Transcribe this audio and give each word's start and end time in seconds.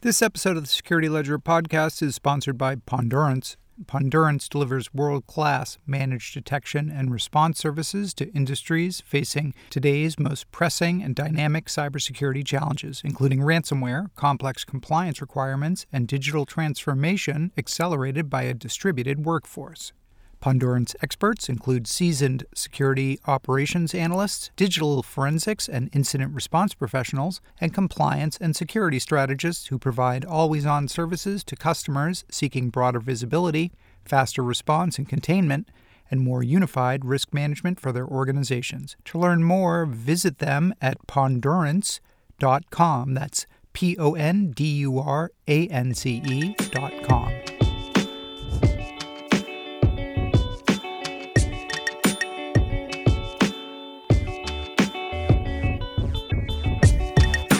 This 0.00 0.22
episode 0.22 0.56
of 0.56 0.62
the 0.62 0.68
Security 0.68 1.08
Ledger 1.08 1.40
podcast 1.40 2.02
is 2.02 2.14
sponsored 2.14 2.56
by 2.56 2.76
Pondurance. 2.76 3.56
Pondurance 3.86 4.48
delivers 4.48 4.94
world 4.94 5.26
class 5.26 5.76
managed 5.88 6.34
detection 6.34 6.88
and 6.88 7.10
response 7.10 7.58
services 7.58 8.14
to 8.14 8.32
industries 8.32 9.00
facing 9.00 9.54
today's 9.70 10.16
most 10.16 10.48
pressing 10.52 11.02
and 11.02 11.16
dynamic 11.16 11.66
cybersecurity 11.66 12.46
challenges, 12.46 13.02
including 13.04 13.40
ransomware, 13.40 14.14
complex 14.14 14.64
compliance 14.64 15.20
requirements, 15.20 15.84
and 15.92 16.06
digital 16.06 16.46
transformation 16.46 17.50
accelerated 17.58 18.30
by 18.30 18.44
a 18.44 18.54
distributed 18.54 19.24
workforce. 19.24 19.92
Pondurance 20.40 20.94
experts 21.02 21.48
include 21.48 21.88
seasoned 21.88 22.44
security 22.54 23.18
operations 23.26 23.94
analysts, 23.94 24.50
digital 24.56 25.02
forensics 25.02 25.68
and 25.68 25.90
incident 25.92 26.34
response 26.34 26.74
professionals, 26.74 27.40
and 27.60 27.74
compliance 27.74 28.36
and 28.36 28.54
security 28.54 29.00
strategists 29.00 29.66
who 29.66 29.78
provide 29.78 30.24
always 30.24 30.64
on 30.64 30.86
services 30.86 31.42
to 31.44 31.56
customers 31.56 32.24
seeking 32.30 32.70
broader 32.70 33.00
visibility, 33.00 33.72
faster 34.04 34.42
response 34.42 34.96
and 34.96 35.08
containment, 35.08 35.68
and 36.10 36.20
more 36.20 36.42
unified 36.42 37.04
risk 37.04 37.34
management 37.34 37.78
for 37.80 37.92
their 37.92 38.06
organizations. 38.06 38.96
To 39.06 39.18
learn 39.18 39.42
more, 39.42 39.86
visit 39.86 40.38
them 40.38 40.72
at 40.80 41.04
pondurance.com. 41.06 43.14
That's 43.14 43.46
P 43.72 43.96
O 43.98 44.14
N 44.14 44.52
D 44.52 44.64
U 44.78 44.98
R 44.98 45.32
A 45.46 45.68
N 45.68 45.94
C 45.94 46.22
E.com. 46.24 47.47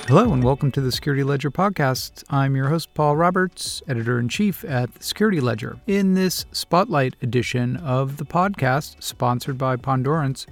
Hello, 0.09 0.33
and 0.33 0.43
welcome 0.43 0.73
to 0.73 0.81
the 0.81 0.91
Security 0.91 1.23
Ledger 1.23 1.51
podcast. 1.51 2.25
I'm 2.31 2.57
your 2.57 2.71
host, 2.71 2.95
Paul 2.95 3.15
Roberts, 3.15 3.83
editor 3.87 4.19
in 4.19 4.31
chief 4.31 4.65
at 4.65 4.95
the 4.95 5.03
Security 5.03 5.39
Ledger. 5.39 5.77
In 5.87 6.15
this 6.15 6.47
spotlight 6.51 7.15
edition 7.21 7.77
of 7.77 8.17
the 8.17 8.25
podcast, 8.25 9.03
sponsored 9.03 9.59
by 9.59 9.77
Pondurance. 9.77 10.47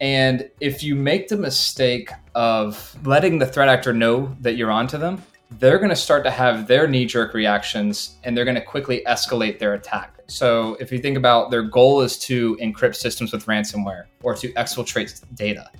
And 0.00 0.50
if 0.58 0.82
you 0.82 0.96
make 0.96 1.28
the 1.28 1.36
mistake 1.36 2.10
of 2.34 2.96
letting 3.06 3.38
the 3.38 3.46
threat 3.46 3.68
actor 3.68 3.92
know 3.92 4.36
that 4.40 4.56
you're 4.56 4.72
onto 4.72 4.98
them, 4.98 5.22
they're 5.60 5.78
going 5.78 5.90
to 5.90 5.96
start 5.96 6.24
to 6.24 6.32
have 6.32 6.66
their 6.66 6.88
knee 6.88 7.06
jerk 7.06 7.34
reactions 7.34 8.16
and 8.24 8.36
they're 8.36 8.44
going 8.44 8.56
to 8.56 8.60
quickly 8.60 9.04
escalate 9.06 9.60
their 9.60 9.74
attack. 9.74 10.18
So, 10.26 10.76
if 10.80 10.90
you 10.90 10.98
think 10.98 11.16
about 11.16 11.52
their 11.52 11.62
goal 11.62 12.00
is 12.00 12.18
to 12.18 12.56
encrypt 12.56 12.96
systems 12.96 13.32
with 13.32 13.46
ransomware 13.46 14.06
or 14.24 14.34
to 14.34 14.52
exfiltrate 14.54 15.22
data 15.36 15.70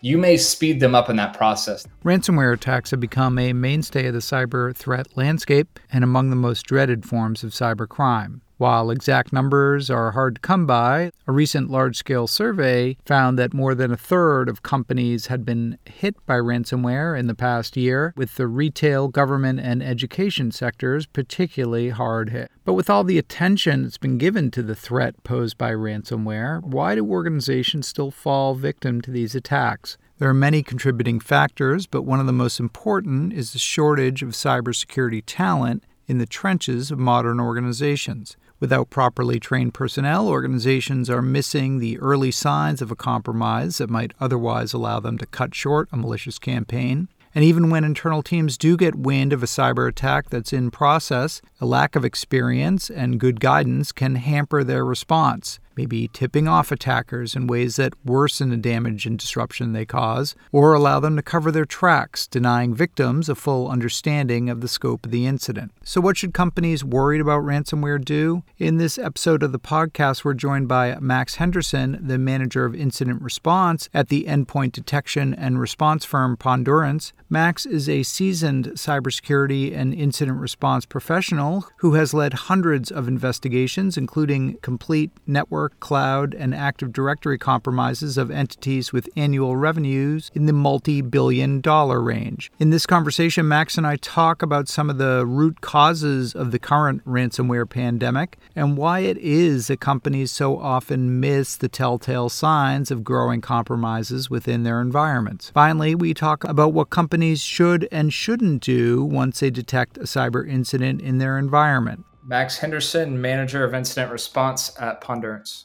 you 0.00 0.18
may 0.18 0.36
speed 0.36 0.80
them 0.80 0.94
up 0.94 1.08
in 1.10 1.16
that 1.16 1.36
process. 1.36 1.86
Ransomware 2.04 2.54
attacks 2.54 2.90
have 2.90 3.00
become 3.00 3.38
a 3.38 3.52
mainstay 3.52 4.06
of 4.06 4.14
the 4.14 4.20
cyber 4.20 4.74
threat 4.74 5.08
landscape 5.16 5.78
and 5.92 6.04
among 6.04 6.30
the 6.30 6.36
most 6.36 6.62
dreaded 6.64 7.04
forms 7.04 7.44
of 7.44 7.52
cybercrime. 7.52 8.40
While 8.60 8.90
exact 8.90 9.32
numbers 9.32 9.88
are 9.88 10.10
hard 10.10 10.34
to 10.34 10.40
come 10.42 10.66
by, 10.66 11.12
a 11.26 11.32
recent 11.32 11.70
large 11.70 11.96
scale 11.96 12.26
survey 12.26 12.98
found 13.06 13.38
that 13.38 13.54
more 13.54 13.74
than 13.74 13.90
a 13.90 13.96
third 13.96 14.50
of 14.50 14.62
companies 14.62 15.28
had 15.28 15.46
been 15.46 15.78
hit 15.86 16.14
by 16.26 16.34
ransomware 16.34 17.18
in 17.18 17.26
the 17.26 17.34
past 17.34 17.74
year, 17.74 18.12
with 18.18 18.36
the 18.36 18.46
retail, 18.46 19.08
government, 19.08 19.60
and 19.60 19.82
education 19.82 20.52
sectors 20.52 21.06
particularly 21.06 21.88
hard 21.88 22.28
hit. 22.28 22.50
But 22.66 22.74
with 22.74 22.90
all 22.90 23.02
the 23.02 23.16
attention 23.16 23.84
that's 23.84 23.96
been 23.96 24.18
given 24.18 24.50
to 24.50 24.62
the 24.62 24.76
threat 24.76 25.24
posed 25.24 25.56
by 25.56 25.70
ransomware, 25.70 26.62
why 26.62 26.96
do 26.96 27.10
organizations 27.10 27.88
still 27.88 28.10
fall 28.10 28.54
victim 28.54 29.00
to 29.00 29.10
these 29.10 29.34
attacks? 29.34 29.96
There 30.18 30.28
are 30.28 30.34
many 30.34 30.62
contributing 30.62 31.18
factors, 31.18 31.86
but 31.86 32.02
one 32.02 32.20
of 32.20 32.26
the 32.26 32.32
most 32.34 32.60
important 32.60 33.32
is 33.32 33.54
the 33.54 33.58
shortage 33.58 34.22
of 34.22 34.32
cybersecurity 34.32 35.22
talent 35.24 35.82
in 36.06 36.18
the 36.18 36.26
trenches 36.26 36.90
of 36.90 36.98
modern 36.98 37.38
organizations. 37.38 38.36
Without 38.60 38.90
properly 38.90 39.40
trained 39.40 39.72
personnel, 39.72 40.28
organizations 40.28 41.08
are 41.08 41.22
missing 41.22 41.78
the 41.78 41.98
early 41.98 42.30
signs 42.30 42.82
of 42.82 42.90
a 42.90 42.96
compromise 42.96 43.78
that 43.78 43.88
might 43.88 44.12
otherwise 44.20 44.74
allow 44.74 45.00
them 45.00 45.16
to 45.16 45.24
cut 45.24 45.54
short 45.54 45.88
a 45.90 45.96
malicious 45.96 46.38
campaign. 46.38 47.08
And 47.34 47.42
even 47.42 47.70
when 47.70 47.84
internal 47.84 48.22
teams 48.22 48.58
do 48.58 48.76
get 48.76 48.96
wind 48.96 49.32
of 49.32 49.42
a 49.42 49.46
cyber 49.46 49.88
attack 49.88 50.28
that's 50.28 50.52
in 50.52 50.70
process, 50.70 51.40
a 51.58 51.64
lack 51.64 51.96
of 51.96 52.04
experience 52.04 52.90
and 52.90 53.18
good 53.18 53.40
guidance 53.40 53.92
can 53.92 54.16
hamper 54.16 54.62
their 54.62 54.84
response 54.84 55.58
maybe 55.80 56.08
tipping 56.08 56.46
off 56.46 56.70
attackers 56.70 57.34
in 57.34 57.46
ways 57.46 57.76
that 57.76 57.94
worsen 58.04 58.50
the 58.50 58.56
damage 58.58 59.06
and 59.06 59.18
disruption 59.18 59.72
they 59.72 59.86
cause, 59.86 60.34
or 60.52 60.74
allow 60.74 61.00
them 61.00 61.16
to 61.16 61.22
cover 61.22 61.50
their 61.50 61.64
tracks, 61.64 62.26
denying 62.26 62.74
victims 62.74 63.30
a 63.30 63.34
full 63.34 63.66
understanding 63.66 64.50
of 64.50 64.60
the 64.60 64.68
scope 64.68 65.06
of 65.06 65.10
the 65.10 65.24
incident. 65.24 65.72
So, 65.82 66.02
what 66.02 66.18
should 66.18 66.34
companies 66.34 66.84
worried 66.84 67.22
about 67.22 67.44
ransomware 67.44 68.04
do? 68.04 68.42
In 68.58 68.76
this 68.76 68.98
episode 68.98 69.42
of 69.42 69.52
the 69.52 69.58
podcast, 69.58 70.22
we're 70.22 70.34
joined 70.34 70.68
by 70.68 70.98
Max 71.00 71.36
Henderson, 71.36 71.98
the 72.02 72.18
manager 72.18 72.66
of 72.66 72.74
incident 72.74 73.22
response 73.22 73.88
at 73.94 74.08
the 74.08 74.24
endpoint 74.24 74.72
detection 74.72 75.32
and 75.32 75.58
response 75.58 76.04
firm 76.04 76.36
Pondurance. 76.36 77.14
Max 77.30 77.64
is 77.64 77.88
a 77.88 78.02
seasoned 78.02 78.66
cybersecurity 78.74 79.74
and 79.74 79.94
incident 79.94 80.40
response 80.40 80.84
professional 80.84 81.64
who 81.78 81.94
has 81.94 82.12
led 82.12 82.34
hundreds 82.34 82.90
of 82.90 83.08
investigations, 83.08 83.96
including 83.96 84.58
complete 84.58 85.10
network 85.26 85.69
cloud, 85.78 86.34
and 86.34 86.54
Active 86.54 86.92
Directory 86.92 87.38
compromises 87.38 88.18
of 88.18 88.30
entities 88.30 88.92
with 88.92 89.08
annual 89.16 89.56
revenues 89.56 90.30
in 90.34 90.46
the 90.46 90.52
multi 90.52 91.00
billion 91.00 91.60
dollar 91.60 92.00
range. 92.00 92.50
In 92.58 92.70
this 92.70 92.86
conversation, 92.86 93.46
Max 93.46 93.78
and 93.78 93.86
I 93.86 93.96
talk 93.96 94.42
about 94.42 94.68
some 94.68 94.90
of 94.90 94.98
the 94.98 95.24
root 95.24 95.60
causes 95.60 96.34
of 96.34 96.50
the 96.50 96.58
current 96.58 97.04
ransomware 97.04 97.68
pandemic 97.68 98.38
and 98.56 98.76
why 98.76 99.00
it 99.00 99.18
is 99.18 99.68
that 99.68 99.80
companies 99.80 100.32
so 100.32 100.58
often 100.58 101.20
miss 101.20 101.56
the 101.56 101.68
telltale 101.68 102.28
signs 102.28 102.90
of 102.90 103.04
growing 103.04 103.40
compromises 103.40 104.28
within 104.28 104.64
their 104.64 104.80
environments. 104.80 105.50
Finally, 105.50 105.94
we 105.94 106.14
talk 106.14 106.42
about 106.44 106.72
what 106.72 106.90
companies 106.90 107.40
should 107.40 107.86
and 107.92 108.12
shouldn't 108.12 108.62
do 108.62 109.04
once 109.04 109.40
they 109.40 109.50
detect 109.50 109.98
a 109.98 110.02
cyber 110.02 110.48
incident 110.48 111.00
in 111.00 111.18
their 111.18 111.38
environment. 111.38 112.04
Max 112.30 112.58
Henderson, 112.58 113.20
Manager 113.20 113.64
of 113.64 113.74
Incident 113.74 114.12
Response 114.12 114.72
at 114.78 115.00
Pondurance. 115.00 115.64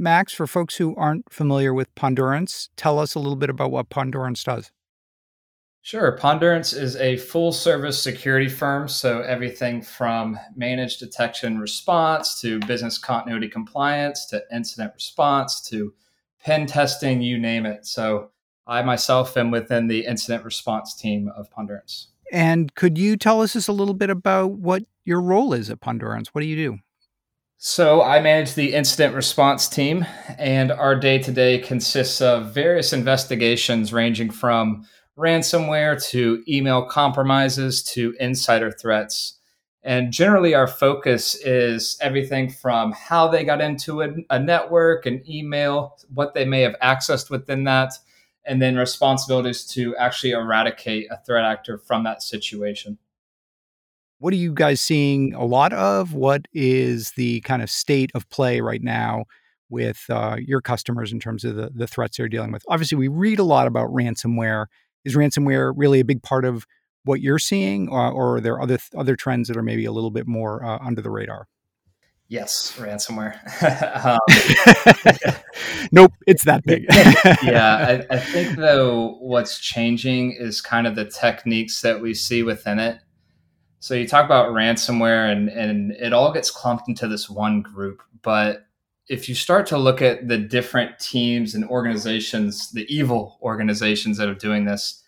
Max, 0.00 0.32
for 0.32 0.46
folks 0.46 0.76
who 0.76 0.96
aren't 0.96 1.30
familiar 1.30 1.74
with 1.74 1.94
Pondurance, 1.96 2.70
tell 2.76 2.98
us 2.98 3.14
a 3.14 3.18
little 3.18 3.36
bit 3.36 3.50
about 3.50 3.70
what 3.70 3.90
Pondurance 3.90 4.42
does. 4.42 4.72
Sure. 5.82 6.16
Pondurance 6.16 6.72
is 6.72 6.96
a 6.96 7.18
full 7.18 7.52
service 7.52 8.02
security 8.02 8.48
firm. 8.48 8.88
So, 8.88 9.20
everything 9.20 9.82
from 9.82 10.38
managed 10.56 10.98
detection 10.98 11.58
response 11.58 12.40
to 12.40 12.58
business 12.60 12.96
continuity 12.96 13.48
compliance 13.50 14.24
to 14.30 14.42
incident 14.50 14.94
response 14.94 15.60
to 15.68 15.92
pen 16.40 16.64
testing, 16.64 17.20
you 17.20 17.36
name 17.36 17.66
it. 17.66 17.84
So, 17.84 18.30
I 18.66 18.80
myself 18.80 19.36
am 19.36 19.50
within 19.50 19.88
the 19.88 20.06
incident 20.06 20.42
response 20.46 20.94
team 20.94 21.30
of 21.36 21.50
Pondurance. 21.50 22.06
And 22.32 22.74
could 22.74 22.98
you 22.98 23.16
tell 23.16 23.40
us 23.42 23.54
just 23.54 23.68
a 23.68 23.72
little 23.72 23.94
bit 23.94 24.10
about 24.10 24.52
what 24.52 24.82
your 25.04 25.20
role 25.20 25.52
is 25.52 25.70
at 25.70 25.80
Pondurance? 25.80 26.28
What 26.28 26.42
do 26.42 26.46
you 26.46 26.56
do? 26.56 26.78
So, 27.60 28.02
I 28.02 28.20
manage 28.20 28.54
the 28.54 28.72
incident 28.74 29.16
response 29.16 29.68
team, 29.68 30.06
and 30.38 30.70
our 30.70 30.94
day 30.94 31.18
to 31.18 31.32
day 31.32 31.58
consists 31.58 32.20
of 32.20 32.54
various 32.54 32.92
investigations 32.92 33.92
ranging 33.92 34.30
from 34.30 34.86
ransomware 35.18 36.00
to 36.10 36.44
email 36.46 36.86
compromises 36.86 37.82
to 37.82 38.14
insider 38.20 38.70
threats. 38.70 39.38
And 39.82 40.12
generally, 40.12 40.54
our 40.54 40.68
focus 40.68 41.34
is 41.34 41.98
everything 42.00 42.48
from 42.48 42.92
how 42.92 43.26
they 43.26 43.42
got 43.42 43.60
into 43.60 44.02
a 44.30 44.38
network, 44.38 45.06
an 45.06 45.22
email, 45.28 45.96
what 46.14 46.34
they 46.34 46.44
may 46.44 46.60
have 46.60 46.76
accessed 46.80 47.28
within 47.28 47.64
that, 47.64 47.92
and 48.48 48.62
then 48.62 48.76
responsibilities 48.76 49.64
to 49.64 49.94
actually 49.96 50.32
eradicate 50.32 51.06
a 51.10 51.18
threat 51.24 51.44
actor 51.44 51.78
from 51.78 52.02
that 52.04 52.22
situation. 52.22 52.98
What 54.18 54.32
are 54.32 54.36
you 54.36 54.52
guys 54.52 54.80
seeing 54.80 55.34
a 55.34 55.44
lot 55.44 55.72
of? 55.72 56.14
What 56.14 56.46
is 56.52 57.12
the 57.12 57.40
kind 57.42 57.62
of 57.62 57.70
state 57.70 58.10
of 58.14 58.28
play 58.30 58.60
right 58.60 58.82
now 58.82 59.26
with 59.70 60.04
uh, 60.08 60.36
your 60.40 60.60
customers 60.60 61.12
in 61.12 61.20
terms 61.20 61.44
of 61.44 61.54
the, 61.54 61.70
the 61.72 61.86
threats 61.86 62.16
they're 62.16 62.28
dealing 62.28 62.50
with? 62.50 62.64
Obviously, 62.68 62.98
we 62.98 63.06
read 63.06 63.38
a 63.38 63.44
lot 63.44 63.68
about 63.68 63.90
ransomware. 63.90 64.66
Is 65.04 65.14
ransomware 65.14 65.72
really 65.76 66.00
a 66.00 66.04
big 66.04 66.22
part 66.22 66.44
of 66.44 66.66
what 67.04 67.20
you're 67.20 67.38
seeing, 67.38 67.88
or, 67.88 68.10
or 68.10 68.36
are 68.36 68.40
there 68.40 68.60
other 68.60 68.78
other 68.96 69.14
trends 69.14 69.46
that 69.48 69.56
are 69.56 69.62
maybe 69.62 69.84
a 69.84 69.92
little 69.92 70.10
bit 70.10 70.26
more 70.26 70.64
uh, 70.64 70.78
under 70.84 71.00
the 71.00 71.10
radar? 71.10 71.46
Yes, 72.30 72.74
ransomware. 72.76 73.38
um, 74.04 74.18
nope, 75.92 76.12
it's 76.26 76.44
that 76.44 76.62
big. 76.64 76.84
yeah, 77.42 78.04
I, 78.10 78.14
I, 78.14 78.18
think 78.18 78.56
though 78.56 79.16
what's 79.20 79.58
changing 79.58 80.32
is 80.32 80.60
kind 80.60 80.86
of 80.86 80.94
the 80.94 81.06
techniques 81.06 81.80
that 81.80 82.02
we 82.02 82.12
see 82.12 82.42
within 82.42 82.78
it. 82.78 83.00
So 83.80 83.94
you 83.94 84.06
talk 84.06 84.26
about 84.26 84.50
ransomware, 84.50 85.32
and 85.32 85.48
and 85.48 85.92
it 85.92 86.12
all 86.12 86.30
gets 86.30 86.50
clumped 86.50 86.86
into 86.86 87.08
this 87.08 87.30
one 87.30 87.62
group. 87.62 88.02
But 88.20 88.66
if 89.08 89.26
you 89.30 89.34
start 89.34 89.66
to 89.68 89.78
look 89.78 90.02
at 90.02 90.28
the 90.28 90.36
different 90.36 90.98
teams 90.98 91.54
and 91.54 91.64
organizations, 91.64 92.70
the 92.72 92.84
evil 92.94 93.38
organizations 93.40 94.18
that 94.18 94.28
are 94.28 94.34
doing 94.34 94.66
this, 94.66 95.02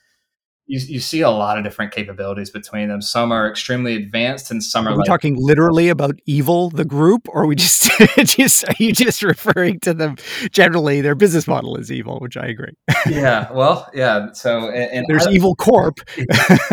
you, 0.71 0.79
you 0.87 1.01
see 1.01 1.21
a 1.21 1.31
lot 1.31 1.59
of 1.59 1.65
different 1.65 1.93
capabilities 1.93 2.49
between 2.49 2.89
them. 2.89 3.03
Some 3.03 3.33
are 3.33 3.51
extremely 3.51 3.97
advanced, 3.97 4.53
and 4.53 4.63
some 4.63 4.87
are. 4.87 4.91
Are 4.91 4.93
we 4.93 4.99
like, 4.99 5.07
talking 5.07 5.35
literally 5.37 5.89
about 5.89 6.21
evil, 6.27 6.71
the 6.71 6.85
group, 6.85 7.29
or 7.29 7.43
are 7.43 7.47
we 7.47 7.57
just 7.57 7.91
just 8.19 8.65
are 8.69 8.75
you 8.79 8.93
just 8.93 9.25
referring 9.25 9.81
to 9.81 9.93
them 9.93 10.15
generally? 10.53 11.01
Their 11.01 11.17
business 11.17 11.49
model 11.49 11.77
is 11.77 11.91
evil, 11.91 12.21
which 12.21 12.37
I 12.37 12.47
agree. 12.47 12.73
yeah, 13.09 13.51
well, 13.53 13.91
yeah. 13.93 14.31
So 14.33 14.69
and, 14.69 14.93
and 14.93 15.07
there's 15.09 15.27
Evil 15.27 15.57
Corp. 15.57 15.99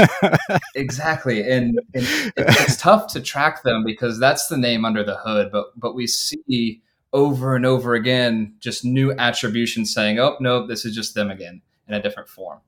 exactly, 0.76 1.42
and, 1.42 1.80
and 1.96 2.06
it's 2.38 2.78
tough 2.78 3.12
to 3.14 3.20
track 3.20 3.64
them 3.64 3.84
because 3.84 4.20
that's 4.20 4.48
the 4.48 4.58
name 4.58 4.86
under 4.86 5.04
the 5.04 5.16
hood. 5.16 5.50
But 5.52 5.68
but 5.76 5.96
we 5.96 6.06
see 6.06 6.84
over 7.14 7.56
and 7.56 7.66
over 7.66 7.96
again 7.96 8.54
just 8.60 8.86
new 8.86 9.12
attribution 9.14 9.88
saying, 9.88 10.20
"Oh 10.20 10.38
no, 10.40 10.68
this 10.68 10.86
is 10.86 10.94
just 10.94 11.16
them 11.16 11.32
again 11.32 11.64
in 11.88 11.96
a 11.96 12.02
different 12.02 12.30
form." 12.30 12.60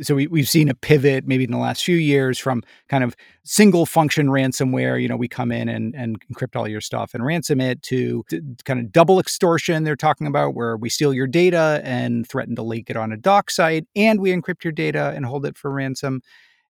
So 0.00 0.14
we, 0.14 0.26
we've 0.26 0.48
seen 0.48 0.68
a 0.68 0.74
pivot 0.74 1.26
maybe 1.26 1.44
in 1.44 1.50
the 1.50 1.58
last 1.58 1.84
few 1.84 1.96
years 1.96 2.38
from 2.38 2.62
kind 2.88 3.04
of 3.04 3.14
single 3.44 3.84
function 3.84 4.28
ransomware 4.28 5.00
you 5.00 5.08
know 5.08 5.16
we 5.16 5.28
come 5.28 5.52
in 5.52 5.68
and, 5.68 5.94
and 5.94 6.18
encrypt 6.28 6.56
all 6.56 6.66
your 6.66 6.80
stuff 6.80 7.14
and 7.14 7.24
ransom 7.24 7.60
it 7.60 7.82
to, 7.82 8.24
kind 8.64 8.80
of 8.80 8.90
double 8.92 9.20
extortion 9.20 9.84
they're 9.84 9.96
talking 9.96 10.26
about 10.26 10.54
where 10.54 10.76
we 10.76 10.88
steal 10.88 11.12
your 11.12 11.26
data 11.26 11.80
and 11.84 12.28
threaten 12.28 12.56
to 12.56 12.62
leak 12.62 12.88
it 12.88 12.96
on 12.96 13.12
a 13.12 13.16
doc 13.16 13.50
site 13.50 13.86
and 13.94 14.20
we 14.20 14.32
encrypt 14.32 14.64
your 14.64 14.72
data 14.72 15.12
and 15.14 15.26
hold 15.26 15.44
it 15.44 15.56
for 15.56 15.70
ransom. 15.70 16.20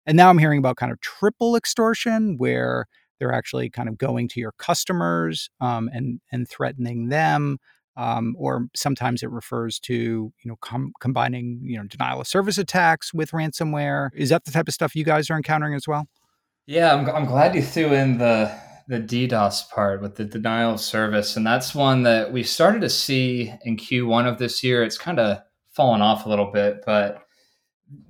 And 0.07 0.17
now 0.17 0.31
i'm 0.31 0.39
hearing 0.39 0.59
about 0.59 0.77
kind 0.77 0.91
of 0.91 1.01
triple 1.01 1.57
extortion 1.57 2.37
where 2.39 2.87
they're 3.19 3.33
actually 3.33 3.71
kind 3.71 3.89
of 3.89 3.97
going 3.99 4.27
to 4.29 4.41
your 4.41 4.53
customers 4.59 5.49
um, 5.61 5.89
and 5.93 6.21
and 6.33 6.49
threatening 6.49 7.09
them 7.09 7.59
um, 7.97 8.35
or 8.39 8.69
sometimes 8.75 9.23
it 9.23 9.31
refers 9.31 9.79
to 9.81 9.95
you 9.95 10.33
know 10.45 10.57
com- 10.61 10.93
combining 11.01 11.61
you 11.63 11.79
know 11.79 11.85
denial 11.85 12.21
of 12.21 12.27
service 12.27 12.59
attacks 12.59 13.13
with 13.13 13.31
ransomware. 13.33 14.11
Is 14.15 14.31
that 14.31 14.45
the 14.45 14.51
type 14.51 14.69
of 14.69 14.75
stuff 14.75 14.95
you 14.95 15.05
guys 15.05 15.31
are 15.31 15.37
encountering 15.37 15.75
as 15.75 15.87
well? 15.87 16.07
Yeah, 16.67 16.95
I'm, 16.95 17.09
I'm 17.11 17.27
glad 17.27 17.55
you 17.55 17.63
threw 17.63 17.93
in 17.93 18.19
the 18.19 18.53
the 18.89 18.99
DDoS 18.99 19.71
part 19.71 20.03
with 20.03 20.17
the 20.17 20.25
denial 20.25 20.75
of 20.75 20.81
service, 20.81 21.37
and 21.37 21.47
that's 21.47 21.75
one 21.75 22.03
that 22.03 22.33
we 22.33 22.43
started 22.43 22.81
to 22.83 22.91
see 22.91 23.53
in 23.65 23.77
Q1 23.77 24.27
of 24.27 24.39
this 24.39 24.63
year. 24.65 24.83
It's 24.83 24.99
kind 24.99 25.19
of 25.19 25.39
fallen 25.71 26.03
off 26.03 26.27
a 26.27 26.29
little 26.29 26.51
bit, 26.53 26.83
but 26.85 27.23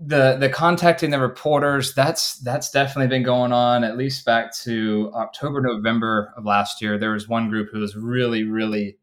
the 0.01 0.37
the 0.39 0.49
contacting 0.49 1.11
the 1.11 1.19
reporters 1.19 1.95
that's 1.95 2.39
that's 2.41 2.71
definitely 2.71 3.09
been 3.09 3.25
going 3.25 3.53
on 3.53 3.85
at 3.85 3.97
least 3.97 4.25
back 4.25 4.55
to 4.55 5.11
October 5.15 5.61
November 5.61 6.33
of 6.37 6.45
last 6.45 6.81
year. 6.81 6.99
There 6.99 7.13
was 7.13 7.29
one 7.29 7.49
group 7.49 7.69
who 7.73 7.81
was 7.81 7.97
really 7.97 8.45
really 8.45 8.99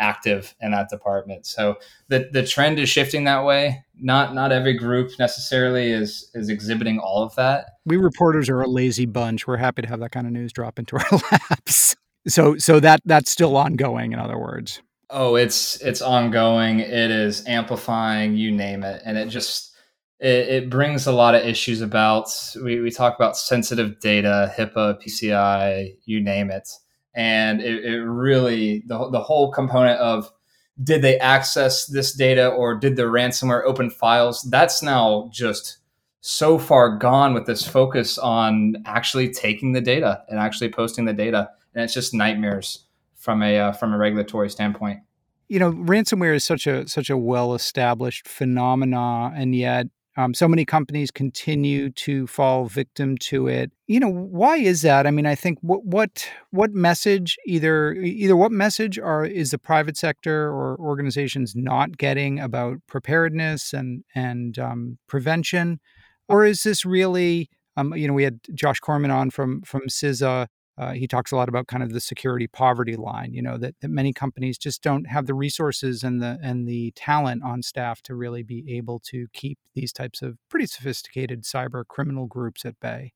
active 0.00 0.54
in 0.60 0.72
that 0.72 0.88
department. 0.88 1.46
So 1.46 1.76
the 2.08 2.28
the 2.32 2.44
trend 2.44 2.78
is 2.78 2.88
shifting 2.88 3.24
that 3.24 3.44
way. 3.44 3.84
Not 3.94 4.34
not 4.34 4.50
every 4.50 4.74
group 4.74 5.12
necessarily 5.18 5.92
is 5.92 6.30
is 6.34 6.48
exhibiting 6.48 6.98
all 6.98 7.22
of 7.22 7.34
that. 7.36 7.66
We 7.84 7.96
reporters 7.96 8.48
are 8.48 8.60
a 8.60 8.66
lazy 8.66 9.06
bunch. 9.06 9.46
We're 9.46 9.58
happy 9.58 9.82
to 9.82 9.88
have 9.88 10.00
that 10.00 10.10
kind 10.10 10.26
of 10.26 10.32
news 10.32 10.52
drop 10.52 10.78
into 10.78 10.96
our 10.96 11.20
laps. 11.32 11.94
So 12.26 12.56
so 12.56 12.80
that 12.80 13.00
that's 13.04 13.30
still 13.30 13.56
ongoing 13.56 14.12
in 14.12 14.18
other 14.18 14.38
words. 14.38 14.82
Oh, 15.10 15.36
it's 15.36 15.80
it's 15.82 16.02
ongoing. 16.02 16.80
It 16.80 17.10
is 17.10 17.46
amplifying, 17.46 18.36
you 18.36 18.50
name 18.50 18.82
it. 18.82 19.02
And 19.04 19.18
it 19.18 19.28
just 19.28 19.74
it, 20.18 20.48
it 20.48 20.70
brings 20.70 21.06
a 21.06 21.12
lot 21.12 21.34
of 21.34 21.44
issues 21.44 21.80
about 21.80 22.28
we, 22.62 22.80
we 22.80 22.90
talk 22.90 23.16
about 23.16 23.36
sensitive 23.36 24.00
data, 24.00 24.52
HIPAA, 24.56 25.02
PCI, 25.02 25.94
you 26.04 26.20
name 26.20 26.50
it 26.50 26.68
and 27.14 27.60
it, 27.60 27.84
it 27.84 28.02
really 28.02 28.82
the, 28.86 29.10
the 29.10 29.20
whole 29.20 29.50
component 29.50 29.98
of 29.98 30.30
did 30.82 31.02
they 31.02 31.18
access 31.18 31.86
this 31.86 32.12
data 32.12 32.48
or 32.48 32.74
did 32.74 32.96
the 32.96 33.02
ransomware 33.02 33.64
open 33.64 33.90
files? 33.90 34.42
That's 34.50 34.82
now 34.82 35.28
just 35.32 35.78
so 36.20 36.58
far 36.58 36.96
gone 36.96 37.34
with 37.34 37.46
this 37.46 37.66
focus 37.66 38.18
on 38.18 38.76
actually 38.86 39.30
taking 39.30 39.72
the 39.72 39.80
data 39.80 40.22
and 40.28 40.38
actually 40.38 40.70
posting 40.70 41.04
the 41.04 41.12
data. 41.12 41.50
And 41.74 41.84
it's 41.84 41.94
just 41.94 42.14
nightmares 42.14 42.86
from 43.14 43.42
a 43.42 43.58
uh, 43.58 43.72
from 43.72 43.92
a 43.92 43.98
regulatory 43.98 44.48
standpoint. 44.50 45.00
You 45.48 45.58
know 45.58 45.72
ransomware 45.72 46.34
is 46.34 46.44
such 46.44 46.66
a 46.66 46.88
such 46.88 47.10
a 47.10 47.16
well 47.16 47.54
established 47.54 48.28
phenomena 48.28 49.32
and 49.34 49.54
yet 49.54 49.88
um, 50.16 50.34
so 50.34 50.48
many 50.48 50.64
companies 50.64 51.10
continue 51.10 51.90
to 51.90 52.26
fall 52.26 52.66
victim 52.66 53.16
to 53.18 53.46
it. 53.46 53.70
You 53.86 54.00
know, 54.00 54.10
why 54.10 54.56
is 54.56 54.82
that? 54.82 55.06
I 55.06 55.10
mean, 55.10 55.26
I 55.26 55.34
think 55.34 55.58
what 55.60 55.84
what 55.84 56.28
what 56.50 56.72
message 56.72 57.36
either 57.46 57.92
either 57.92 58.36
what 58.36 58.52
message 58.52 58.98
are 58.98 59.24
is 59.24 59.50
the 59.50 59.58
private 59.58 59.96
sector 59.96 60.48
or 60.48 60.76
organizations 60.80 61.54
not 61.54 61.96
getting 61.96 62.40
about 62.40 62.78
preparedness 62.86 63.72
and 63.72 64.04
and 64.14 64.58
um, 64.58 64.98
prevention, 65.06 65.80
or 66.28 66.44
is 66.44 66.62
this 66.64 66.84
really 66.84 67.48
um, 67.76 67.94
you 67.94 68.06
know, 68.06 68.14
we 68.14 68.24
had 68.24 68.40
Josh 68.54 68.80
Corman 68.80 69.10
on 69.10 69.30
from 69.30 69.62
from 69.62 69.82
CISA 69.88 70.46
uh, 70.78 70.92
he 70.92 71.06
talks 71.06 71.32
a 71.32 71.36
lot 71.36 71.48
about 71.48 71.66
kind 71.66 71.82
of 71.82 71.92
the 71.92 72.00
security 72.00 72.46
poverty 72.46 72.96
line 72.96 73.32
you 73.32 73.42
know 73.42 73.58
that, 73.58 73.74
that 73.80 73.90
many 73.90 74.12
companies 74.12 74.58
just 74.58 74.82
don't 74.82 75.04
have 75.04 75.26
the 75.26 75.34
resources 75.34 76.02
and 76.02 76.22
the 76.22 76.38
and 76.42 76.66
the 76.66 76.92
talent 76.96 77.42
on 77.42 77.62
staff 77.62 78.00
to 78.02 78.14
really 78.14 78.42
be 78.42 78.76
able 78.76 79.00
to 79.00 79.26
keep 79.32 79.58
these 79.74 79.92
types 79.92 80.22
of 80.22 80.36
pretty 80.48 80.66
sophisticated 80.66 81.42
cyber 81.42 81.86
criminal 81.86 82.26
groups 82.26 82.64
at 82.64 82.78
bay. 82.80 83.12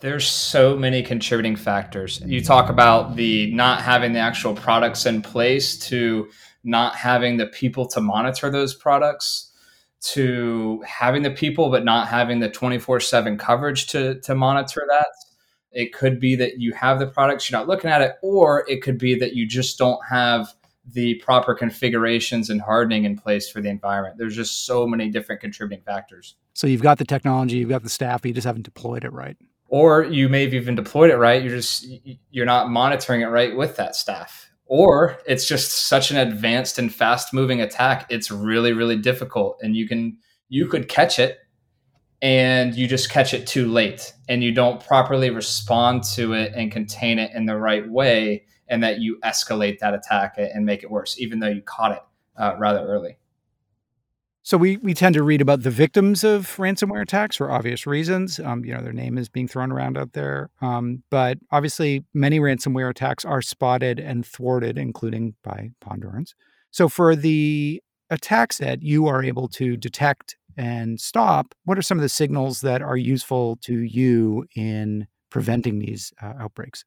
There's 0.00 0.26
so 0.26 0.76
many 0.76 1.02
contributing 1.02 1.54
factors. 1.54 2.20
You 2.26 2.42
talk 2.42 2.68
about 2.68 3.14
the 3.14 3.52
not 3.52 3.82
having 3.82 4.12
the 4.12 4.18
actual 4.18 4.54
products 4.54 5.06
in 5.06 5.22
place 5.22 5.78
to 5.90 6.28
not 6.64 6.96
having 6.96 7.36
the 7.36 7.46
people 7.46 7.86
to 7.86 8.00
monitor 8.00 8.50
those 8.50 8.74
products 8.74 9.52
to 10.00 10.82
having 10.84 11.22
the 11.22 11.30
people 11.30 11.70
but 11.70 11.84
not 11.84 12.08
having 12.08 12.40
the 12.40 12.48
24/7 12.48 13.38
coverage 13.38 13.86
to 13.88 14.20
to 14.22 14.34
monitor 14.34 14.84
that 14.88 15.06
it 15.72 15.92
could 15.92 16.20
be 16.20 16.36
that 16.36 16.58
you 16.58 16.72
have 16.72 16.98
the 16.98 17.06
products, 17.06 17.50
you're 17.50 17.58
not 17.58 17.68
looking 17.68 17.90
at 17.90 18.02
it, 18.02 18.16
or 18.22 18.64
it 18.68 18.82
could 18.82 18.98
be 18.98 19.18
that 19.18 19.34
you 19.34 19.46
just 19.46 19.78
don't 19.78 20.00
have 20.08 20.52
the 20.84 21.14
proper 21.16 21.54
configurations 21.54 22.50
and 22.50 22.60
hardening 22.60 23.04
in 23.04 23.16
place 23.16 23.48
for 23.48 23.60
the 23.60 23.68
environment. 23.68 24.16
There's 24.18 24.36
just 24.36 24.66
so 24.66 24.86
many 24.86 25.10
different 25.10 25.40
contributing 25.40 25.84
factors. 25.84 26.34
So 26.54 26.66
you've 26.66 26.82
got 26.82 26.98
the 26.98 27.04
technology, 27.04 27.58
you've 27.58 27.68
got 27.68 27.82
the 27.82 27.88
staff, 27.88 28.22
but 28.22 28.28
you 28.28 28.34
just 28.34 28.46
haven't 28.46 28.64
deployed 28.64 29.04
it 29.04 29.12
right. 29.12 29.36
Or 29.68 30.04
you 30.04 30.28
may 30.28 30.44
have 30.44 30.54
even 30.54 30.74
deployed 30.74 31.10
it 31.10 31.16
right. 31.16 31.42
You're 31.42 31.56
just 31.56 31.86
you're 32.30 32.44
not 32.44 32.68
monitoring 32.68 33.22
it 33.22 33.26
right 33.26 33.56
with 33.56 33.76
that 33.76 33.96
staff. 33.96 34.50
Or 34.66 35.18
it's 35.26 35.46
just 35.46 35.86
such 35.88 36.10
an 36.10 36.18
advanced 36.18 36.78
and 36.78 36.92
fast 36.92 37.32
moving 37.32 37.60
attack. 37.60 38.06
It's 38.10 38.30
really, 38.30 38.72
really 38.72 38.96
difficult. 38.96 39.58
And 39.62 39.74
you 39.74 39.88
can 39.88 40.18
you 40.48 40.66
could 40.66 40.88
catch 40.88 41.18
it 41.18 41.38
and 42.22 42.74
you 42.76 42.86
just 42.86 43.10
catch 43.10 43.34
it 43.34 43.46
too 43.46 43.66
late 43.66 44.14
and 44.28 44.42
you 44.42 44.52
don't 44.52 44.82
properly 44.82 45.28
respond 45.28 46.04
to 46.04 46.32
it 46.32 46.52
and 46.54 46.70
contain 46.70 47.18
it 47.18 47.32
in 47.34 47.44
the 47.44 47.56
right 47.56 47.88
way 47.90 48.44
and 48.68 48.82
that 48.82 49.00
you 49.00 49.18
escalate 49.24 49.80
that 49.80 49.92
attack 49.92 50.36
and 50.38 50.64
make 50.64 50.82
it 50.82 50.90
worse 50.90 51.18
even 51.18 51.40
though 51.40 51.48
you 51.48 51.60
caught 51.60 51.92
it 51.92 52.02
uh, 52.38 52.54
rather 52.58 52.86
early 52.86 53.18
so 54.44 54.56
we, 54.56 54.76
we 54.78 54.92
tend 54.92 55.14
to 55.14 55.22
read 55.22 55.40
about 55.40 55.62
the 55.62 55.70
victims 55.70 56.24
of 56.24 56.56
ransomware 56.56 57.02
attacks 57.02 57.36
for 57.36 57.52
obvious 57.52 57.86
reasons. 57.86 58.40
Um, 58.40 58.64
you 58.64 58.74
know, 58.74 58.82
their 58.82 58.92
name 58.92 59.16
is 59.16 59.28
being 59.28 59.46
thrown 59.46 59.70
around 59.70 59.96
out 59.96 60.14
there. 60.14 60.50
Um, 60.60 61.04
but 61.10 61.38
obviously, 61.52 62.04
many 62.12 62.40
ransomware 62.40 62.90
attacks 62.90 63.24
are 63.24 63.40
spotted 63.40 64.00
and 64.00 64.26
thwarted, 64.26 64.78
including 64.78 65.36
by 65.44 65.70
Pondurance. 65.80 66.34
So 66.72 66.88
for 66.88 67.14
the 67.14 67.80
attacks 68.10 68.58
that 68.58 68.82
you 68.82 69.06
are 69.06 69.22
able 69.22 69.46
to 69.48 69.76
detect 69.76 70.36
and 70.56 71.00
stop, 71.00 71.54
what 71.64 71.78
are 71.78 71.82
some 71.82 71.98
of 71.98 72.02
the 72.02 72.08
signals 72.08 72.60
that 72.60 72.82
are 72.82 72.96
useful 72.96 73.56
to 73.62 73.80
you 73.80 74.46
in 74.54 75.06
preventing 75.30 75.78
these 75.78 76.12
uh, 76.22 76.34
outbreaks? 76.40 76.84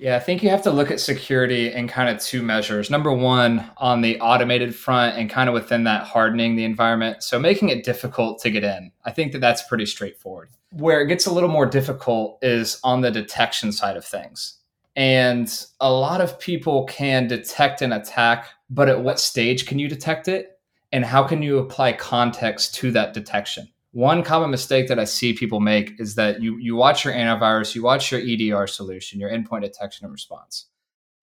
Yeah, 0.00 0.16
I 0.16 0.20
think 0.20 0.42
you 0.42 0.48
have 0.48 0.62
to 0.62 0.70
look 0.70 0.90
at 0.90 0.98
security 0.98 1.70
in 1.70 1.86
kind 1.86 2.08
of 2.08 2.22
two 2.22 2.42
measures. 2.42 2.88
Number 2.88 3.12
one, 3.12 3.70
on 3.76 4.00
the 4.00 4.18
automated 4.20 4.74
front 4.74 5.18
and 5.18 5.28
kind 5.28 5.46
of 5.46 5.52
within 5.52 5.84
that 5.84 6.04
hardening 6.04 6.56
the 6.56 6.64
environment. 6.64 7.22
So 7.22 7.38
making 7.38 7.68
it 7.68 7.84
difficult 7.84 8.40
to 8.40 8.50
get 8.50 8.64
in. 8.64 8.92
I 9.04 9.10
think 9.10 9.32
that 9.32 9.40
that's 9.40 9.62
pretty 9.68 9.84
straightforward. 9.84 10.48
Where 10.72 11.02
it 11.02 11.08
gets 11.08 11.26
a 11.26 11.32
little 11.32 11.50
more 11.50 11.66
difficult 11.66 12.38
is 12.40 12.80
on 12.82 13.02
the 13.02 13.10
detection 13.10 13.72
side 13.72 13.98
of 13.98 14.04
things. 14.04 14.60
And 14.96 15.52
a 15.80 15.92
lot 15.92 16.22
of 16.22 16.40
people 16.40 16.84
can 16.86 17.26
detect 17.26 17.82
an 17.82 17.92
attack, 17.92 18.46
but 18.70 18.88
at 18.88 19.02
what 19.02 19.20
stage 19.20 19.66
can 19.66 19.78
you 19.78 19.86
detect 19.86 20.28
it? 20.28 20.58
And 20.92 21.04
how 21.04 21.22
can 21.24 21.42
you 21.42 21.58
apply 21.58 21.92
context 21.92 22.74
to 22.76 22.90
that 22.92 23.14
detection? 23.14 23.68
One 23.92 24.22
common 24.22 24.50
mistake 24.50 24.88
that 24.88 24.98
I 24.98 25.04
see 25.04 25.32
people 25.32 25.60
make 25.60 25.98
is 25.98 26.14
that 26.14 26.40
you 26.40 26.56
you 26.58 26.76
watch 26.76 27.04
your 27.04 27.14
antivirus, 27.14 27.74
you 27.74 27.82
watch 27.82 28.12
your 28.12 28.20
EDR 28.20 28.66
solution, 28.66 29.18
your 29.18 29.30
endpoint 29.30 29.62
detection 29.62 30.04
and 30.04 30.12
response, 30.12 30.66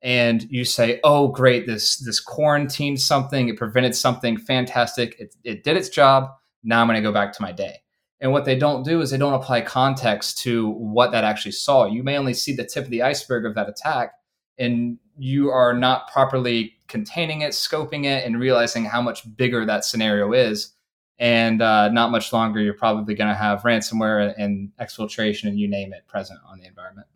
and 0.01 0.43
you 0.50 0.65
say, 0.65 1.00
"Oh, 1.03 1.29
great! 1.29 1.65
This 1.65 1.97
this 1.97 2.19
quarantined 2.19 3.00
something, 3.00 3.47
it 3.47 3.57
prevented 3.57 3.95
something 3.95 4.38
fantastic. 4.38 5.15
It, 5.17 5.36
it 5.45 5.63
did 5.63 5.77
its 5.77 5.88
job. 5.88 6.29
Now 6.63 6.81
I'm 6.81 6.88
going 6.88 7.01
to 7.01 7.01
go 7.01 7.13
back 7.13 7.31
to 7.33 7.41
my 7.41 7.53
day." 7.53 7.77
And 8.19 8.31
what 8.31 8.45
they 8.45 8.57
don't 8.57 8.83
do 8.83 9.00
is 9.00 9.12
they 9.12 9.17
don't 9.17 9.33
apply 9.33 9.62
context 9.62 10.39
to 10.39 10.71
what 10.71 11.12
that 11.12 11.24
actually 11.24 11.51
saw. 11.51 11.86
You 11.86 12.03
may 12.03 12.17
only 12.17 12.33
see 12.33 12.53
the 12.53 12.65
tip 12.65 12.86
of 12.86 12.89
the 12.89 13.03
iceberg 13.03 13.45
of 13.45 13.55
that 13.55 13.69
attack, 13.69 14.13
and 14.57 14.97
you 15.17 15.50
are 15.51 15.74
not 15.74 16.12
properly 16.12 16.76
containing 16.88 17.41
it, 17.41 17.51
scoping 17.51 18.06
it, 18.06 18.25
and 18.25 18.39
realizing 18.39 18.86
how 18.86 19.01
much 19.01 19.24
bigger 19.36 19.65
that 19.65 19.86
scenario 19.86 20.34
is. 20.34 20.74
And 21.20 21.62
uh, 21.62 21.89
not 21.89 22.12
much 22.12 22.32
longer, 22.32 22.62
you're 22.62 22.74
probably 22.74 23.15
going 23.15 23.29
to 23.29 23.36
have 23.36 23.63
ransomware 23.63 24.34
and 24.38 24.72
exfiltration 24.79 25.46
and 25.46 25.60
you 25.60 25.67
name 25.67 25.94
it 25.94 26.08
present 26.08 26.39
on 26.48 26.60
the 26.60 26.67
environment. 26.67 27.08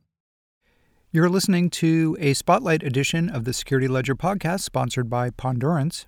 You're 1.12 1.30
listening 1.30 1.70
to 1.72 2.16
a 2.20 2.34
spotlight 2.34 2.84
edition 2.84 3.30
of 3.30 3.44
the 3.44 3.54
Security 3.54 3.88
Ledger 3.88 4.16
podcast 4.16 4.62
sponsored 4.62 5.10
by 5.10 5.30
Pondurance. 5.30 6.06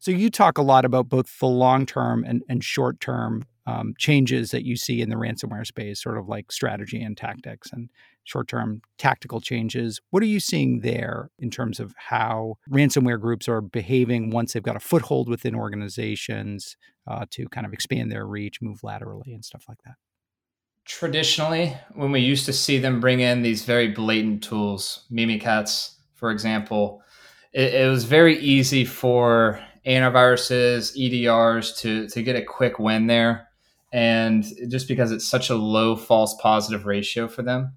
So, 0.00 0.10
you 0.10 0.30
talk 0.30 0.58
a 0.58 0.62
lot 0.62 0.84
about 0.84 1.08
both 1.08 1.38
the 1.38 1.46
long 1.46 1.86
term 1.86 2.24
and, 2.24 2.42
and 2.48 2.64
short 2.64 3.00
term 3.00 3.44
um, 3.66 3.94
changes 3.98 4.50
that 4.50 4.64
you 4.64 4.76
see 4.76 5.00
in 5.00 5.08
the 5.08 5.16
ransomware 5.16 5.66
space, 5.66 6.02
sort 6.02 6.18
of 6.18 6.28
like 6.28 6.52
strategy 6.52 7.02
and 7.02 7.16
tactics 7.16 7.70
and 7.72 7.90
short 8.24 8.48
term 8.48 8.82
tactical 8.98 9.40
changes. 9.40 10.00
What 10.10 10.22
are 10.22 10.26
you 10.26 10.40
seeing 10.40 10.80
there 10.80 11.30
in 11.38 11.50
terms 11.50 11.78
of 11.78 11.94
how 11.96 12.56
ransomware 12.70 13.20
groups 13.20 13.48
are 13.48 13.60
behaving 13.60 14.30
once 14.30 14.52
they've 14.52 14.62
got 14.62 14.76
a 14.76 14.80
foothold 14.80 15.28
within 15.28 15.54
organizations 15.54 16.76
uh, 17.06 17.26
to 17.30 17.46
kind 17.48 17.66
of 17.66 17.72
expand 17.72 18.10
their 18.10 18.26
reach, 18.26 18.60
move 18.60 18.82
laterally, 18.82 19.32
and 19.32 19.44
stuff 19.44 19.64
like 19.68 19.78
that? 19.84 19.94
Traditionally, 20.86 21.76
when 21.94 22.12
we 22.12 22.20
used 22.20 22.46
to 22.46 22.52
see 22.52 22.78
them 22.78 23.00
bring 23.00 23.20
in 23.20 23.42
these 23.42 23.64
very 23.64 23.88
blatant 23.88 24.42
tools, 24.42 25.04
Mimikatz, 25.10 25.94
for 26.14 26.30
example, 26.30 27.02
it, 27.52 27.74
it 27.74 27.88
was 27.88 28.04
very 28.04 28.38
easy 28.38 28.84
for 28.84 29.60
antiviruses, 29.86 30.96
EDRs 30.96 31.76
to, 31.78 32.08
to 32.08 32.22
get 32.22 32.36
a 32.36 32.42
quick 32.42 32.78
win 32.78 33.06
there 33.06 33.48
and 33.94 34.44
just 34.68 34.88
because 34.88 35.12
it's 35.12 35.24
such 35.24 35.50
a 35.50 35.54
low 35.54 35.94
false 35.94 36.34
positive 36.42 36.84
ratio 36.84 37.28
for 37.28 37.42
them 37.42 37.74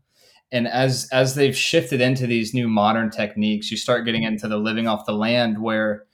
and 0.52 0.68
as 0.68 1.10
as 1.12 1.36
they've 1.36 1.58
shifted 1.58 2.02
into 2.02 2.26
these 2.26 2.54
new 2.54 2.68
modern 2.68 3.10
techniques 3.10 3.70
you 3.70 3.78
start 3.78 4.06
getting 4.06 4.24
into 4.24 4.48
the 4.48 4.58
living 4.58 4.88
off 4.88 5.06
the 5.06 5.14
land 5.14 5.62
where 5.62 6.06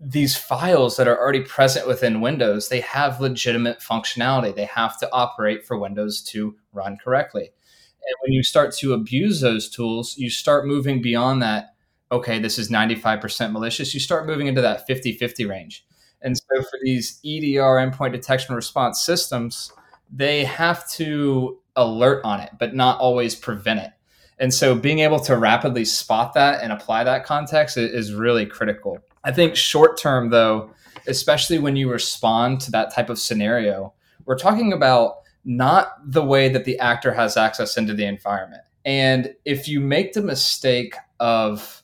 these 0.00 0.36
files 0.36 0.96
that 0.96 1.08
are 1.08 1.18
already 1.18 1.40
present 1.40 1.86
within 1.86 2.20
windows 2.20 2.68
they 2.68 2.80
have 2.80 3.20
legitimate 3.20 3.80
functionality. 3.80 4.54
They 4.54 4.66
have 4.66 4.98
to 4.98 5.08
operate 5.12 5.66
for 5.66 5.78
windows 5.78 6.22
to 6.24 6.54
run 6.72 6.98
correctly. 7.02 7.44
And 7.44 8.16
when 8.22 8.32
you 8.32 8.42
start 8.42 8.74
to 8.76 8.92
abuse 8.92 9.40
those 9.40 9.70
tools 9.70 10.16
you 10.18 10.28
start 10.28 10.66
moving 10.66 11.00
beyond 11.00 11.42
that 11.42 11.74
okay 12.10 12.38
this 12.38 12.58
is 12.58 12.70
95% 12.70 13.52
malicious. 13.52 13.94
You 13.94 14.00
start 14.00 14.26
moving 14.26 14.46
into 14.46 14.60
that 14.60 14.86
50-50 14.88 15.48
range. 15.48 15.86
And 16.20 16.36
so 16.36 16.62
for 16.62 16.78
these 16.82 17.20
EDR 17.24 17.78
endpoint 17.78 18.12
detection 18.12 18.54
response 18.54 19.04
systems, 19.04 19.72
they 20.12 20.44
have 20.44 20.88
to 20.90 21.58
alert 21.74 22.22
on 22.24 22.40
it, 22.40 22.50
but 22.58 22.74
not 22.74 23.00
always 23.00 23.34
prevent 23.34 23.80
it. 23.80 23.90
And 24.38 24.52
so 24.52 24.74
being 24.74 24.98
able 24.98 25.20
to 25.20 25.36
rapidly 25.36 25.84
spot 25.84 26.34
that 26.34 26.62
and 26.62 26.72
apply 26.72 27.04
that 27.04 27.24
context 27.24 27.76
is 27.76 28.12
really 28.12 28.44
critical. 28.44 28.98
I 29.24 29.32
think 29.32 29.56
short 29.56 29.98
term, 29.98 30.30
though, 30.30 30.72
especially 31.06 31.58
when 31.58 31.76
you 31.76 31.90
respond 31.90 32.60
to 32.62 32.70
that 32.72 32.92
type 32.92 33.08
of 33.08 33.18
scenario, 33.18 33.94
we're 34.24 34.38
talking 34.38 34.72
about 34.72 35.16
not 35.44 35.92
the 36.04 36.24
way 36.24 36.48
that 36.48 36.64
the 36.64 36.78
actor 36.78 37.12
has 37.12 37.36
access 37.36 37.76
into 37.76 37.94
the 37.94 38.04
environment. 38.04 38.62
And 38.84 39.34
if 39.44 39.68
you 39.68 39.80
make 39.80 40.12
the 40.12 40.22
mistake 40.22 40.96
of 41.20 41.82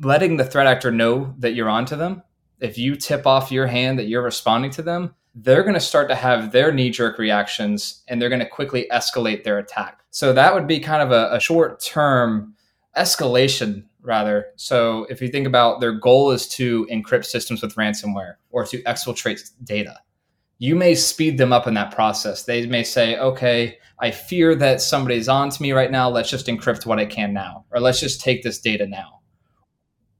letting 0.00 0.36
the 0.36 0.44
threat 0.44 0.66
actor 0.66 0.90
know 0.90 1.34
that 1.38 1.54
you're 1.54 1.70
onto 1.70 1.96
them, 1.96 2.22
if 2.60 2.78
you 2.78 2.96
tip 2.96 3.26
off 3.26 3.52
your 3.52 3.66
hand 3.66 3.98
that 3.98 4.06
you're 4.06 4.22
responding 4.22 4.70
to 4.72 4.82
them, 4.82 5.14
they're 5.34 5.62
going 5.62 5.74
to 5.74 5.80
start 5.80 6.08
to 6.08 6.14
have 6.14 6.52
their 6.52 6.72
knee 6.72 6.90
jerk 6.90 7.18
reactions 7.18 8.02
and 8.08 8.20
they're 8.20 8.28
going 8.28 8.40
to 8.40 8.48
quickly 8.48 8.86
escalate 8.92 9.44
their 9.44 9.58
attack. 9.58 10.00
So 10.10 10.32
that 10.32 10.54
would 10.54 10.66
be 10.66 10.78
kind 10.78 11.02
of 11.02 11.10
a, 11.10 11.34
a 11.34 11.40
short 11.40 11.80
term 11.80 12.54
escalation, 12.96 13.84
rather. 14.02 14.46
So 14.56 15.06
if 15.08 15.22
you 15.22 15.28
think 15.28 15.46
about 15.46 15.80
their 15.80 15.92
goal 15.92 16.30
is 16.30 16.46
to 16.50 16.86
encrypt 16.90 17.24
systems 17.24 17.62
with 17.62 17.74
ransomware 17.76 18.34
or 18.50 18.64
to 18.66 18.82
exfiltrate 18.82 19.50
data, 19.64 19.98
you 20.58 20.76
may 20.76 20.94
speed 20.94 21.38
them 21.38 21.52
up 21.52 21.66
in 21.66 21.74
that 21.74 21.94
process. 21.94 22.44
They 22.44 22.66
may 22.66 22.84
say, 22.84 23.16
okay, 23.16 23.78
I 23.98 24.10
fear 24.10 24.54
that 24.56 24.82
somebody's 24.82 25.28
on 25.28 25.50
to 25.50 25.62
me 25.62 25.72
right 25.72 25.90
now. 25.90 26.10
Let's 26.10 26.30
just 26.30 26.46
encrypt 26.46 26.84
what 26.84 26.98
I 26.98 27.06
can 27.06 27.32
now, 27.32 27.64
or 27.70 27.80
let's 27.80 28.00
just 28.00 28.20
take 28.20 28.42
this 28.42 28.60
data 28.60 28.86
now 28.86 29.22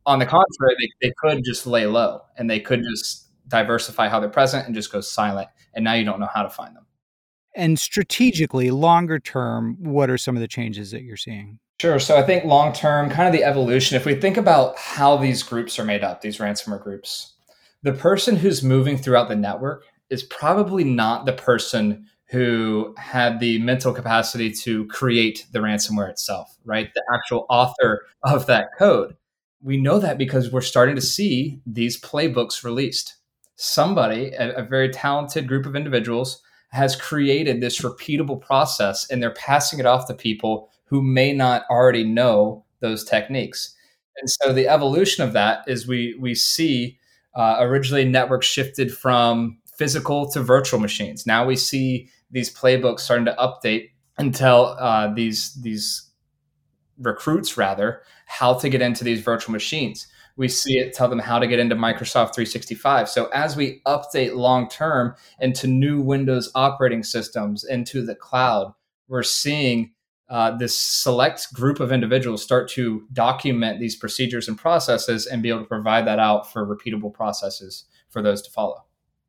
on 0.06 0.18
the 0.18 0.26
contrary, 0.26 0.76
they, 0.78 1.08
they 1.08 1.14
could 1.18 1.44
just 1.44 1.66
lay 1.66 1.86
low 1.86 2.22
and 2.36 2.48
they 2.48 2.60
could 2.60 2.82
just 2.90 3.21
diversify 3.52 4.08
how 4.08 4.18
they're 4.18 4.30
present 4.30 4.66
and 4.66 4.74
just 4.74 4.90
go 4.90 5.00
silent. 5.00 5.48
And 5.74 5.84
now 5.84 5.92
you 5.92 6.04
don't 6.04 6.18
know 6.18 6.28
how 6.34 6.42
to 6.42 6.50
find 6.50 6.74
them. 6.74 6.86
And 7.54 7.78
strategically, 7.78 8.70
longer 8.70 9.20
term, 9.20 9.76
what 9.78 10.08
are 10.08 10.18
some 10.18 10.34
of 10.36 10.40
the 10.40 10.48
changes 10.48 10.90
that 10.90 11.02
you're 11.02 11.18
seeing? 11.18 11.58
Sure. 11.78 11.98
So 11.98 12.16
I 12.16 12.22
think 12.22 12.44
long 12.44 12.72
term, 12.72 13.10
kind 13.10 13.28
of 13.28 13.32
the 13.32 13.44
evolution, 13.44 13.96
if 13.96 14.06
we 14.06 14.14
think 14.14 14.38
about 14.38 14.78
how 14.78 15.16
these 15.18 15.42
groups 15.42 15.78
are 15.78 15.84
made 15.84 16.02
up, 16.02 16.22
these 16.22 16.38
ransomware 16.38 16.82
groups, 16.82 17.34
the 17.82 17.92
person 17.92 18.36
who's 18.36 18.62
moving 18.62 18.96
throughout 18.96 19.28
the 19.28 19.36
network 19.36 19.84
is 20.08 20.22
probably 20.22 20.84
not 20.84 21.26
the 21.26 21.32
person 21.32 22.06
who 22.30 22.94
had 22.96 23.38
the 23.38 23.58
mental 23.58 23.92
capacity 23.92 24.50
to 24.50 24.86
create 24.86 25.46
the 25.52 25.58
ransomware 25.58 26.08
itself, 26.08 26.56
right? 26.64 26.88
The 26.94 27.02
actual 27.12 27.44
author 27.50 28.06
of 28.22 28.46
that 28.46 28.68
code 28.78 29.14
we 29.62 29.76
know 29.76 29.98
that 29.98 30.18
because 30.18 30.50
we're 30.50 30.60
starting 30.60 30.96
to 30.96 31.00
see 31.00 31.60
these 31.64 32.00
playbooks 32.00 32.64
released. 32.64 33.16
Somebody, 33.56 34.32
a, 34.32 34.54
a, 34.56 34.62
very 34.62 34.88
talented 34.88 35.46
group 35.46 35.66
of 35.66 35.76
individuals, 35.76 36.42
has 36.70 36.96
created 36.96 37.60
this 37.60 37.80
repeatable 37.80 38.40
process 38.40 39.08
and 39.10 39.22
they're 39.22 39.34
passing 39.34 39.78
it 39.78 39.86
off 39.86 40.06
to 40.06 40.14
people 40.14 40.70
who 40.86 41.02
may 41.02 41.32
not 41.32 41.64
already 41.70 42.04
know 42.04 42.64
those 42.80 43.04
techniques. 43.04 43.74
And 44.20 44.28
so 44.28 44.52
the 44.52 44.68
evolution 44.68 45.24
of 45.24 45.32
that 45.32 45.64
is 45.66 45.86
we 45.86 46.16
we 46.20 46.34
see 46.34 46.98
uh, 47.34 47.56
originally 47.60 48.04
networks 48.04 48.46
shifted 48.46 48.92
from 48.92 49.58
physical 49.78 50.30
to 50.30 50.40
virtual 50.40 50.80
machines. 50.80 51.26
Now 51.26 51.46
we 51.46 51.56
see 51.56 52.08
these 52.30 52.54
playbooks 52.54 53.00
starting 53.00 53.26
to 53.26 53.36
update 53.38 53.90
until 54.18 54.76
uh, 54.78 55.12
these 55.12 55.54
these 55.62 56.10
recruits 56.98 57.56
rather 57.56 58.02
how 58.26 58.54
to 58.54 58.68
get 58.68 58.82
into 58.82 59.04
these 59.04 59.22
virtual 59.22 59.52
machines. 59.52 60.06
We 60.36 60.48
see 60.48 60.78
it 60.78 60.92
tell 60.94 61.08
them 61.08 61.18
how 61.18 61.38
to 61.38 61.46
get 61.46 61.58
into 61.58 61.74
Microsoft 61.74 62.34
365. 62.34 63.08
So 63.08 63.26
as 63.26 63.56
we 63.56 63.82
update 63.86 64.34
long 64.34 64.68
term 64.68 65.14
into 65.40 65.66
new 65.66 66.00
Windows 66.00 66.50
operating 66.54 67.02
systems, 67.02 67.64
into 67.64 68.04
the 68.04 68.14
cloud, 68.14 68.74
we're 69.08 69.22
seeing 69.22 69.92
uh, 70.28 70.56
this 70.56 70.74
select 70.74 71.52
group 71.52 71.78
of 71.78 71.92
individuals 71.92 72.42
start 72.42 72.68
to 72.70 73.06
document 73.12 73.78
these 73.78 73.94
procedures 73.94 74.48
and 74.48 74.56
processes 74.56 75.26
and 75.26 75.42
be 75.42 75.50
able 75.50 75.60
to 75.60 75.66
provide 75.66 76.06
that 76.06 76.18
out 76.18 76.50
for 76.50 76.66
repeatable 76.66 77.12
processes 77.12 77.84
for 78.08 78.22
those 78.22 78.40
to 78.40 78.50
follow. 78.50 78.84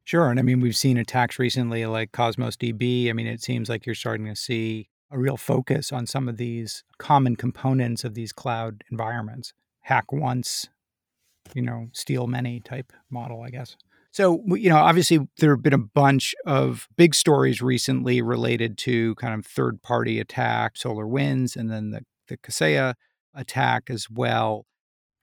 Sure. 0.05 0.29
And 0.29 0.39
I 0.39 0.43
mean, 0.43 0.59
we've 0.59 0.75
seen 0.75 0.97
attacks 0.97 1.39
recently 1.39 1.85
like 1.85 2.11
Cosmos 2.11 2.55
DB. 2.55 3.09
I 3.09 3.13
mean, 3.13 3.27
it 3.27 3.41
seems 3.41 3.69
like 3.69 3.85
you're 3.85 3.95
starting 3.95 4.27
to 4.27 4.35
see 4.35 4.89
a 5.11 5.17
real 5.17 5.37
focus 5.37 5.91
on 5.91 6.07
some 6.07 6.27
of 6.27 6.37
these 6.37 6.83
common 6.97 7.35
components 7.35 8.03
of 8.03 8.13
these 8.13 8.33
cloud 8.33 8.83
environments. 8.91 9.53
Hack 9.81 10.11
once, 10.11 10.69
you 11.53 11.61
know, 11.61 11.87
steal 11.93 12.27
many 12.27 12.59
type 12.59 12.91
model, 13.09 13.41
I 13.41 13.49
guess. 13.49 13.75
So, 14.11 14.43
you 14.47 14.69
know, 14.69 14.77
obviously 14.77 15.27
there 15.39 15.55
have 15.55 15.63
been 15.63 15.73
a 15.73 15.77
bunch 15.77 16.35
of 16.45 16.87
big 16.95 17.15
stories 17.15 17.63
recently 17.63 18.21
related 18.21 18.77
to 18.79 19.15
kind 19.15 19.33
of 19.33 19.45
third 19.45 19.81
party 19.81 20.19
attack, 20.19 20.75
SolarWinds, 20.75 21.55
and 21.55 21.71
then 21.71 21.89
the, 21.89 22.01
the 22.27 22.37
Kaseya 22.37 22.93
attack 23.33 23.89
as 23.89 24.09
well. 24.11 24.67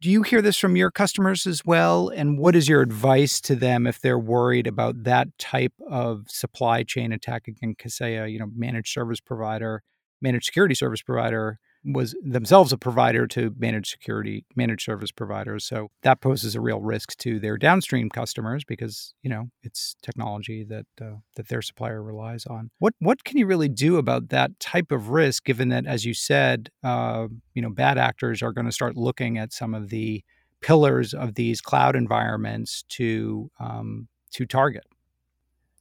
Do 0.01 0.11
you 0.11 0.23
hear 0.23 0.43
this 0.43 0.57
from 0.57 0.77
your 0.77 0.91
customers 0.91 1.47
as 1.47 1.65
well? 1.65 2.09
And 2.09 2.39
what 2.39 2.57
is 2.57 2.69
your 2.69 2.81
advice 2.81 3.41
to 3.43 3.55
them 3.55 3.87
if 3.87 4.01
they're 4.01 4.19
worried 4.19 4.67
about 4.67 5.05
that 5.05 5.29
type 5.39 5.75
of 5.89 6.25
supply 6.29 6.83
chain 6.83 7.13
attack 7.13 7.47
against 7.47 7.79
Kaseya, 7.79 8.33
you 8.33 8.39
know, 8.39 8.51
managed 8.57 8.93
service 8.93 9.21
provider, 9.21 9.83
managed 10.21 10.47
security 10.47 10.75
service 10.75 11.03
provider? 11.03 11.61
Was 11.85 12.15
themselves 12.23 12.73
a 12.73 12.79
provider 12.79 13.27
to 13.27 13.55
managed 13.59 13.91
security, 13.91 14.45
managed 14.55 14.85
service 14.85 15.11
providers. 15.11 15.65
So 15.65 15.89
that 16.03 16.21
poses 16.21 16.55
a 16.55 16.61
real 16.61 16.81
risk 16.81 17.17
to 17.19 17.39
their 17.39 17.57
downstream 17.57 18.11
customers 18.11 18.65
because 18.65 19.15
you 19.23 19.31
know 19.31 19.51
it's 19.63 19.97
technology 20.03 20.65
that 20.65 20.87
uh, 21.01 21.17
that 21.37 21.49
their 21.49 21.63
supplier 21.63 22.03
relies 22.03 22.47
on. 22.47 22.71
What 22.79 22.95
what 22.99 23.25
can 23.25 23.39
you 23.39 23.47
really 23.47 23.69
do 23.69 23.97
about 23.97 24.29
that 24.29 24.59
type 24.61 24.93
of 24.93 25.11
risk, 25.11 25.45
given 25.45 25.69
that, 25.71 25.87
as 25.87 26.05
you 26.05 26.15
said, 26.15 26.71
uh, 26.83 27.29
you 27.55 27.63
know, 27.63 27.71
bad 27.71 27.99
actors 27.99 28.43
are 28.43 28.53
going 28.53 28.67
to 28.67 28.73
start 28.73 28.97
looking 28.97 29.39
at 29.39 29.53
some 29.53 29.75
of 29.75 29.89
the 29.89 30.23
pillars 30.61 31.15
of 31.15 31.35
these 31.35 31.61
cloud 31.61 31.97
environments 31.97 32.85
to 32.89 33.51
um, 33.59 34.09
to 34.33 34.47
target 34.47 34.85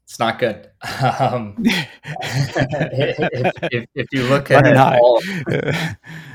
it's 0.09 0.17
not 0.17 0.39
good. 0.39 0.67
Um, 1.19 1.55
if, 1.65 3.15
if, 3.71 3.85
if, 3.93 4.07
you 4.11 4.23
look 4.23 4.49
at 4.49 4.75
all, 4.75 5.19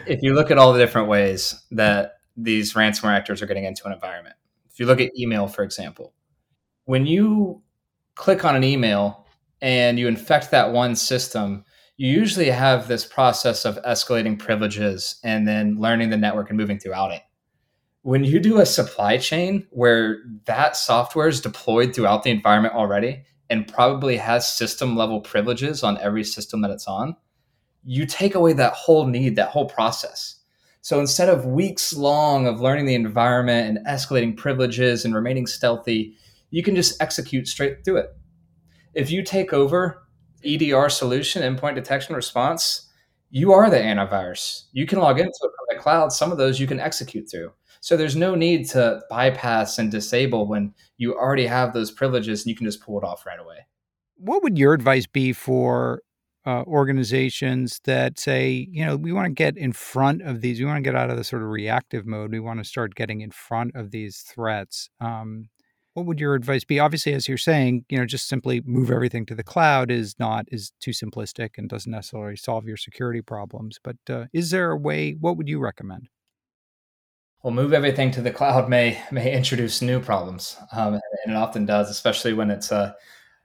if 0.06 0.22
you 0.22 0.34
look 0.34 0.50
at 0.50 0.58
all 0.58 0.72
the 0.72 0.78
different 0.78 1.08
ways 1.08 1.60
that 1.72 2.18
these 2.36 2.74
ransomware 2.74 3.16
actors 3.16 3.42
are 3.42 3.46
getting 3.46 3.64
into 3.64 3.86
an 3.86 3.92
environment, 3.92 4.36
if 4.70 4.78
you 4.78 4.86
look 4.86 5.00
at 5.00 5.10
email, 5.18 5.48
for 5.48 5.64
example, 5.64 6.12
when 6.84 7.04
you 7.04 7.62
click 8.14 8.44
on 8.44 8.54
an 8.54 8.62
email 8.62 9.26
and 9.60 9.98
you 9.98 10.06
infect 10.06 10.52
that 10.52 10.72
one 10.72 10.94
system, 10.94 11.64
you 11.96 12.10
usually 12.10 12.50
have 12.50 12.86
this 12.86 13.04
process 13.04 13.64
of 13.64 13.82
escalating 13.82 14.38
privileges 14.38 15.18
and 15.24 15.48
then 15.48 15.78
learning 15.78 16.10
the 16.10 16.16
network 16.16 16.48
and 16.48 16.58
moving 16.58 16.78
throughout 16.78 17.10
it. 17.12 17.22
when 18.02 18.22
you 18.22 18.38
do 18.38 18.60
a 18.60 18.66
supply 18.66 19.16
chain 19.16 19.66
where 19.70 20.18
that 20.44 20.76
software 20.76 21.28
is 21.28 21.40
deployed 21.40 21.94
throughout 21.94 22.22
the 22.22 22.30
environment 22.30 22.74
already 22.74 23.24
and 23.50 23.68
probably 23.68 24.16
has 24.16 24.50
system 24.50 24.96
level 24.96 25.20
privileges 25.20 25.82
on 25.82 25.98
every 25.98 26.24
system 26.24 26.62
that 26.62 26.70
it's 26.70 26.86
on, 26.86 27.16
you 27.84 28.06
take 28.06 28.34
away 28.34 28.52
that 28.54 28.72
whole 28.72 29.06
need, 29.06 29.36
that 29.36 29.50
whole 29.50 29.68
process. 29.68 30.36
So 30.80 31.00
instead 31.00 31.28
of 31.28 31.46
weeks 31.46 31.94
long 31.94 32.46
of 32.46 32.60
learning 32.60 32.86
the 32.86 32.94
environment 32.94 33.68
and 33.68 33.86
escalating 33.86 34.36
privileges 34.36 35.04
and 35.04 35.14
remaining 35.14 35.46
stealthy, 35.46 36.16
you 36.50 36.62
can 36.62 36.74
just 36.74 37.00
execute 37.00 37.48
straight 37.48 37.84
through 37.84 37.98
it. 37.98 38.16
If 38.94 39.10
you 39.10 39.22
take 39.22 39.52
over 39.52 40.06
EDR 40.44 40.88
solution, 40.88 41.42
endpoint 41.42 41.74
detection 41.74 42.14
response, 42.14 42.90
you 43.30 43.52
are 43.52 43.68
the 43.68 43.78
antivirus. 43.78 44.64
You 44.72 44.86
can 44.86 44.98
log 45.00 45.18
into 45.18 45.30
it 45.30 45.40
from 45.40 45.76
the 45.76 45.82
cloud. 45.82 46.12
Some 46.12 46.30
of 46.30 46.38
those 46.38 46.60
you 46.60 46.66
can 46.66 46.78
execute 46.78 47.30
through. 47.30 47.52
So 47.84 47.98
there's 47.98 48.16
no 48.16 48.34
need 48.34 48.66
to 48.70 49.02
bypass 49.10 49.78
and 49.78 49.90
disable 49.90 50.48
when 50.48 50.72
you 50.96 51.14
already 51.14 51.44
have 51.44 51.74
those 51.74 51.90
privileges 51.90 52.40
and 52.40 52.48
you 52.48 52.56
can 52.56 52.64
just 52.64 52.80
pull 52.80 52.96
it 52.96 53.04
off 53.04 53.26
right 53.26 53.38
away. 53.38 53.66
What 54.16 54.42
would 54.42 54.56
your 54.56 54.72
advice 54.72 55.06
be 55.06 55.34
for 55.34 56.00
uh, 56.46 56.62
organizations 56.62 57.82
that 57.84 58.18
say, 58.18 58.68
you 58.70 58.86
know, 58.86 58.96
we 58.96 59.12
want 59.12 59.26
to 59.26 59.34
get 59.34 59.58
in 59.58 59.74
front 59.74 60.22
of 60.22 60.40
these, 60.40 60.58
we 60.60 60.64
want 60.64 60.78
to 60.78 60.90
get 60.90 60.96
out 60.96 61.10
of 61.10 61.18
the 61.18 61.24
sort 61.24 61.42
of 61.42 61.50
reactive 61.50 62.06
mode, 62.06 62.32
we 62.32 62.40
want 62.40 62.58
to 62.58 62.64
start 62.64 62.94
getting 62.94 63.20
in 63.20 63.30
front 63.30 63.72
of 63.74 63.90
these 63.90 64.20
threats? 64.20 64.88
Um, 64.98 65.50
what 65.92 66.06
would 66.06 66.18
your 66.18 66.34
advice 66.34 66.64
be? 66.64 66.80
Obviously, 66.80 67.12
as 67.12 67.28
you're 67.28 67.36
saying, 67.36 67.84
you 67.90 67.98
know, 67.98 68.06
just 68.06 68.28
simply 68.28 68.62
move 68.64 68.90
everything 68.90 69.26
to 69.26 69.34
the 69.34 69.44
cloud 69.44 69.90
is 69.90 70.14
not 70.18 70.46
is 70.48 70.72
too 70.80 70.92
simplistic 70.92 71.50
and 71.58 71.68
doesn't 71.68 71.92
necessarily 71.92 72.36
solve 72.36 72.66
your 72.66 72.78
security 72.78 73.20
problems. 73.20 73.78
But 73.84 73.96
uh, 74.08 74.24
is 74.32 74.52
there 74.52 74.70
a 74.70 74.76
way? 74.78 75.18
What 75.20 75.36
would 75.36 75.50
you 75.50 75.58
recommend? 75.58 76.08
Well, 77.44 77.52
move 77.52 77.74
everything 77.74 78.10
to 78.12 78.22
the 78.22 78.30
cloud 78.30 78.70
may 78.70 78.98
may 79.12 79.34
introduce 79.36 79.82
new 79.82 80.00
problems, 80.00 80.56
um, 80.72 80.94
and 80.94 81.34
it 81.34 81.36
often 81.36 81.66
does, 81.66 81.90
especially 81.90 82.32
when 82.32 82.50
it's 82.50 82.72
a, 82.72 82.96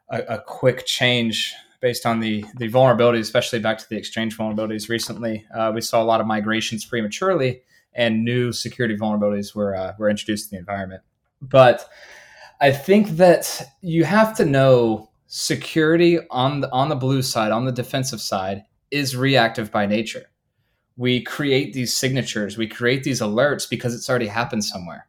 a, 0.09 0.21
a 0.21 0.39
quick 0.39 0.85
change 0.85 1.53
based 1.81 2.05
on 2.05 2.21
the 2.21 2.45
the 2.55 2.69
vulnerabilities, 2.69 3.19
especially 3.19 3.59
back 3.59 3.77
to 3.77 3.89
the 3.89 3.97
exchange 3.97 4.37
vulnerabilities. 4.37 4.87
Recently, 4.87 5.45
uh, 5.53 5.73
we 5.75 5.81
saw 5.81 6.01
a 6.01 6.05
lot 6.05 6.21
of 6.21 6.27
migrations 6.27 6.85
prematurely, 6.85 7.61
and 7.93 8.23
new 8.23 8.53
security 8.53 8.95
vulnerabilities 8.95 9.53
were 9.53 9.75
uh, 9.75 9.93
were 9.99 10.09
introduced 10.09 10.49
in 10.49 10.55
the 10.55 10.59
environment. 10.59 11.01
But 11.41 11.89
I 12.61 12.71
think 12.71 13.09
that 13.17 13.61
you 13.81 14.05
have 14.05 14.33
to 14.37 14.45
know 14.45 15.09
security 15.27 16.19
on 16.31 16.61
the 16.61 16.71
on 16.71 16.87
the 16.87 16.95
blue 16.95 17.21
side, 17.21 17.51
on 17.51 17.65
the 17.65 17.73
defensive 17.73 18.21
side, 18.21 18.63
is 18.91 19.17
reactive 19.17 19.71
by 19.73 19.87
nature 19.87 20.29
we 20.99 21.21
create 21.21 21.71
these 21.71 21.95
signatures, 21.95 22.57
we 22.57 22.67
create 22.67 23.05
these 23.05 23.21
alerts 23.21 23.69
because 23.69 23.95
it's 23.95 24.09
already 24.09 24.27
happened 24.27 24.65
somewhere. 24.65 25.07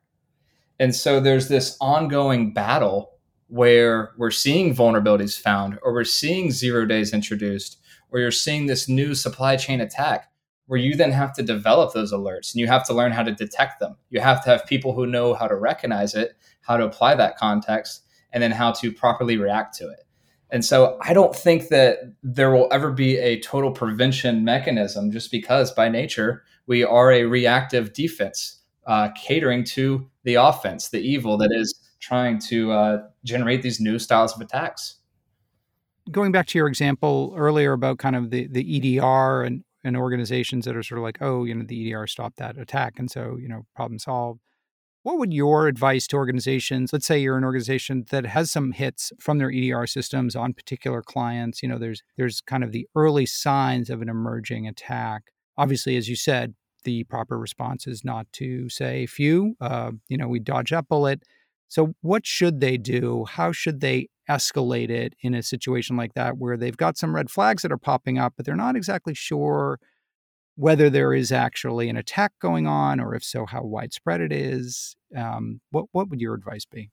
And 0.79 0.95
so 0.95 1.19
there's 1.19 1.49
this 1.49 1.77
ongoing 1.81 2.53
battle 2.53 3.15
where 3.49 4.13
we're 4.17 4.31
seeing 4.31 4.73
vulnerabilities 4.73 5.37
found, 5.37 5.81
or 5.83 5.93
we're 5.93 6.05
seeing 6.05 6.53
zero 6.53 6.87
days 6.87 7.13
introduced, 7.13 7.81
or 8.13 8.21
you're 8.21 8.31
seeing 8.31 8.67
this 8.67 8.89
new 8.89 9.17
supply 9.17 9.57
chain 9.57 9.81
attack 9.81 10.31
where 10.67 10.79
you 10.79 10.95
then 10.95 11.11
have 11.11 11.33
to 11.33 11.43
develop 11.43 11.93
those 11.93 12.13
alerts 12.13 12.55
and 12.55 12.61
you 12.61 12.69
have 12.69 12.87
to 12.87 12.95
learn 12.95 13.11
how 13.11 13.25
to 13.25 13.33
detect 13.33 13.81
them. 13.81 13.97
You 14.11 14.21
have 14.21 14.45
to 14.45 14.51
have 14.51 14.67
people 14.67 14.95
who 14.95 15.07
know 15.07 15.35
how 15.35 15.49
to 15.49 15.57
recognize 15.57 16.15
it, 16.15 16.37
how 16.61 16.77
to 16.77 16.85
apply 16.85 17.17
that 17.17 17.37
context, 17.37 18.05
and 18.33 18.41
then 18.41 18.53
how 18.53 18.71
to 18.75 18.93
properly 18.93 19.37
react 19.37 19.75
to 19.79 19.91
it. 19.91 20.05
And 20.53 20.65
so 20.65 20.99
I 21.03 21.13
don't 21.13 21.35
think 21.35 21.69
that 21.69 21.99
there 22.23 22.51
will 22.51 22.69
ever 22.73 22.91
be 22.91 23.19
a 23.19 23.41
total 23.41 23.71
prevention 23.71 24.45
mechanism 24.45 25.13
just 25.13 25.31
because 25.31 25.71
by 25.71 25.89
nature 25.89 26.43
we 26.67 26.85
are 26.85 27.13
a 27.13 27.25
reactive 27.25 27.93
defense 27.93 28.61
uh, 28.87 29.11
catering 29.17 29.65
to 29.65 30.09
the 30.25 30.35
offense, 30.35 30.89
the 30.89 31.01
evil 31.01 31.37
that 31.39 31.51
is 31.53 31.75
trying 32.01 32.39
to 32.39 32.73
uh, 32.73 32.99
generate 33.25 33.63
these 33.63 33.81
new 33.81 33.99
styles 33.99 34.35
of 34.35 34.41
attacks. 34.41 34.97
Going 36.11 36.33
back 36.33 36.47
to 36.49 36.59
your 36.59 36.67
example 36.67 37.35
earlier 37.37 37.73
about 37.73 37.99
kind 37.99 38.17
of 38.17 38.31
the, 38.31 38.49
the 38.49 38.99
EDR 38.99 39.43
and, 39.43 39.63
and 39.85 39.97
organizations 39.97 40.65
that 40.65 40.77
are 40.77 40.83
sort 40.83 40.99
of 40.99 41.05
like, 41.05 41.19
oh, 41.21 41.45
you 41.45 41.55
know, 41.55 41.65
the 41.65 41.93
EDR 41.93 42.07
stopped 42.07 42.39
that 42.39 42.59
attack. 42.59 42.99
And 42.99 43.11
so, 43.11 43.37
you 43.37 43.49
know, 43.49 43.67
problem 43.77 43.99
solved 43.99 44.41
what 45.03 45.19
would 45.19 45.33
your 45.33 45.67
advice 45.67 46.07
to 46.09 46.17
organizations, 46.17 46.93
let's 46.93 47.07
say 47.07 47.19
you're 47.19 47.39
an 47.39 47.45
organization 47.45 48.05
that 48.11 48.27
has 48.27 48.51
some 48.51 48.73
hits 48.73 49.13
from 49.19 49.39
their 49.39 49.51
EDR 49.51 49.87
systems 49.87 50.37
on 50.37 50.53
particular 50.53 51.03
clients, 51.03 51.63
you 51.63 51.69
know, 51.69 51.79
there's 51.79 52.03
there's 52.17 52.41
kind 52.43 52.63
of 52.63 52.73
the 52.73 52.87
early 52.95 53.27
signs 53.27 53.89
of 53.89 54.03
an 54.03 54.09
emerging 54.09 54.67
attack. 54.67 55.25
Obviously, 55.57 55.97
as 55.97 56.09
you 56.09 56.17
said, 56.17 56.55
the 56.85 57.05
proper 57.05 57.39
response 57.39 57.87
is 57.87 58.05
not 58.05 58.31
to 58.33 58.69
say 58.69 59.07
few, 59.07 59.55
uh, 59.61 59.93
you 60.09 60.17
know, 60.17 60.29
we 60.29 60.39
dodge 60.39 60.71
that 60.71 60.89
bullet. 60.89 61.23
So 61.69 61.95
what 62.03 62.27
should 62.27 62.61
they 62.61 62.77
do? 62.77 63.25
How 63.27 63.53
should 63.53 63.81
they 63.81 64.09
escalate 64.29 64.91
it 64.91 65.15
in 65.23 65.35
a 65.35 65.43
situation 65.43 65.97
like 65.97 66.15
that 66.15 66.39
where 66.39 66.57
they've 66.57 66.77
got 66.77 66.97
some 66.97 67.15
red 67.15 67.31
flags 67.31 67.63
that 67.63 67.73
are 67.73 67.79
popping 67.79 68.19
up, 68.19 68.35
but 68.37 68.45
they're 68.45 68.57
not 68.57 68.77
exactly 68.77 69.15
sure 69.15 69.79
whether 70.61 70.91
there 70.91 71.15
is 71.15 71.33
actually 71.33 71.89
an 71.89 71.97
attack 71.97 72.33
going 72.39 72.67
on, 72.67 73.01
or 73.01 73.15
if 73.15 73.25
so, 73.25 73.47
how 73.47 73.63
widespread 73.63 74.21
it 74.21 74.31
is. 74.31 74.95
Um, 75.17 75.61
what 75.71 75.87
what 75.93 76.11
would 76.11 76.21
your 76.21 76.35
advice 76.35 76.67
be? 76.67 76.91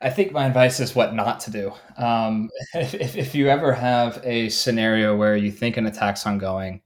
I 0.00 0.10
think 0.10 0.30
my 0.30 0.46
advice 0.46 0.78
is 0.78 0.94
what 0.94 1.12
not 1.12 1.40
to 1.40 1.50
do. 1.50 1.72
Um, 1.96 2.50
if, 2.74 3.16
if 3.16 3.34
you 3.34 3.48
ever 3.48 3.72
have 3.72 4.20
a 4.22 4.48
scenario 4.48 5.16
where 5.16 5.36
you 5.36 5.50
think 5.50 5.76
an 5.76 5.86
attack's 5.86 6.24
ongoing, 6.24 6.82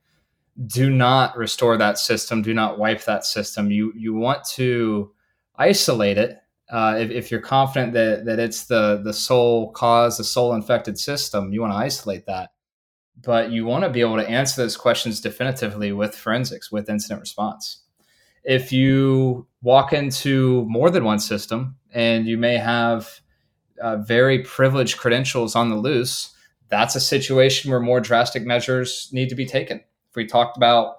do 0.66 0.88
not 0.88 1.36
restore 1.36 1.76
that 1.76 1.98
system. 1.98 2.40
Do 2.40 2.54
not 2.54 2.78
wipe 2.78 3.04
that 3.04 3.26
system. 3.26 3.70
You 3.70 3.92
you 3.94 4.14
want 4.14 4.44
to 4.52 5.12
isolate 5.56 6.16
it. 6.16 6.38
Uh, 6.70 6.96
if, 6.98 7.10
if 7.10 7.30
you're 7.30 7.40
confident 7.40 7.92
that 7.92 8.24
that 8.24 8.38
it's 8.38 8.64
the 8.64 9.02
the 9.04 9.12
sole 9.12 9.72
cause, 9.72 10.16
the 10.16 10.24
sole 10.24 10.54
infected 10.54 10.98
system, 10.98 11.52
you 11.52 11.60
want 11.60 11.74
to 11.74 11.78
isolate 11.78 12.24
that 12.24 12.50
but 13.22 13.50
you 13.50 13.64
want 13.64 13.84
to 13.84 13.90
be 13.90 14.00
able 14.00 14.16
to 14.16 14.28
answer 14.28 14.62
those 14.62 14.76
questions 14.76 15.20
definitively 15.20 15.92
with 15.92 16.14
forensics, 16.14 16.70
with 16.70 16.88
incident 16.88 17.20
response. 17.20 17.82
If 18.44 18.72
you 18.72 19.46
walk 19.62 19.92
into 19.92 20.64
more 20.68 20.90
than 20.90 21.04
one 21.04 21.18
system 21.18 21.76
and 21.92 22.26
you 22.26 22.38
may 22.38 22.56
have 22.56 23.20
uh, 23.80 23.96
very 23.96 24.40
privileged 24.40 24.98
credentials 24.98 25.54
on 25.56 25.68
the 25.68 25.76
loose, 25.76 26.34
that's 26.68 26.94
a 26.94 27.00
situation 27.00 27.70
where 27.70 27.80
more 27.80 28.00
drastic 28.00 28.44
measures 28.44 29.08
need 29.12 29.28
to 29.30 29.34
be 29.34 29.46
taken. 29.46 29.78
If 30.10 30.16
we 30.16 30.26
talked 30.26 30.56
about 30.56 30.96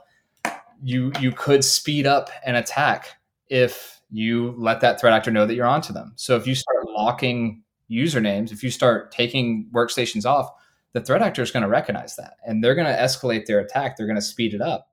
you, 0.84 1.12
you 1.20 1.32
could 1.32 1.64
speed 1.64 2.06
up 2.06 2.30
an 2.46 2.56
attack 2.56 3.18
if 3.48 4.02
you 4.12 4.56
let 4.58 4.82
that 4.82 5.00
threat 5.00 5.14
actor 5.14 5.32
know 5.32 5.46
that 5.46 5.56
you're 5.56 5.68
onto 5.68 5.94
them. 5.94 6.14
So 6.16 6.36
if 6.36 6.48
you 6.48 6.56
start 6.56 6.88
locking 6.88 7.64
usernames, 7.90 8.52
if 8.52 8.64
you 8.64 8.72
start 8.72 9.12
taking 9.12 9.70
workstations 9.74 10.26
off, 10.26 10.50
the 10.93 11.02
threat 11.02 11.21
actor 11.21 11.41
is 11.41 11.52
going 11.52 11.63
to 11.63 11.69
recognize 11.69 12.15
that 12.15 12.38
and 12.45 12.63
they're 12.63 12.75
going 12.75 12.88
to 12.88 13.02
escalate 13.02 13.45
their 13.45 13.60
attack. 13.60 13.95
They're 13.95 14.08
going 14.08 14.15
to 14.15 14.21
speed 14.21 14.54
it 14.54 14.62
up. 14.62 14.88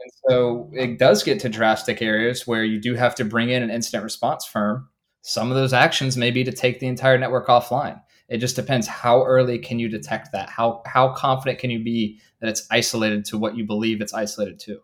And 0.00 0.10
so 0.28 0.70
it 0.72 0.98
does 0.98 1.22
get 1.22 1.40
to 1.40 1.48
drastic 1.48 2.00
areas 2.00 2.46
where 2.46 2.64
you 2.64 2.80
do 2.80 2.94
have 2.94 3.14
to 3.16 3.24
bring 3.24 3.50
in 3.50 3.62
an 3.62 3.70
incident 3.70 4.04
response 4.04 4.44
firm. 4.44 4.88
Some 5.22 5.50
of 5.50 5.56
those 5.56 5.72
actions 5.72 6.16
may 6.16 6.30
be 6.30 6.44
to 6.44 6.52
take 6.52 6.80
the 6.80 6.86
entire 6.86 7.18
network 7.18 7.48
offline. 7.48 8.00
It 8.28 8.38
just 8.38 8.56
depends 8.56 8.86
how 8.86 9.24
early 9.24 9.58
can 9.58 9.78
you 9.78 9.88
detect 9.88 10.32
that? 10.32 10.48
How 10.48 10.82
how 10.86 11.12
confident 11.14 11.58
can 11.58 11.70
you 11.70 11.82
be 11.82 12.20
that 12.40 12.48
it's 12.48 12.66
isolated 12.70 13.24
to 13.26 13.38
what 13.38 13.56
you 13.56 13.66
believe 13.66 14.00
it's 14.00 14.14
isolated 14.14 14.58
to? 14.60 14.80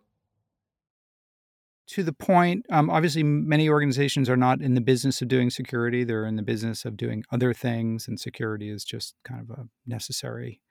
To 1.87 2.03
the 2.03 2.13
point 2.13 2.65
um, 2.69 2.89
obviously 2.89 3.23
many 3.23 3.69
organizations 3.69 4.29
are 4.29 4.37
not 4.37 4.61
in 4.61 4.73
the 4.73 4.81
business 4.81 5.21
of 5.21 5.27
doing 5.27 5.49
security. 5.49 6.03
They're 6.03 6.25
in 6.25 6.35
the 6.35 6.43
business 6.43 6.85
of 6.85 6.97
doing 6.97 7.23
other 7.31 7.53
things 7.53 8.07
and 8.07 8.19
security 8.19 8.69
is 8.69 8.83
just 8.83 9.15
kind 9.23 9.41
of 9.41 9.49
a 9.57 9.67
necessary 9.85 10.61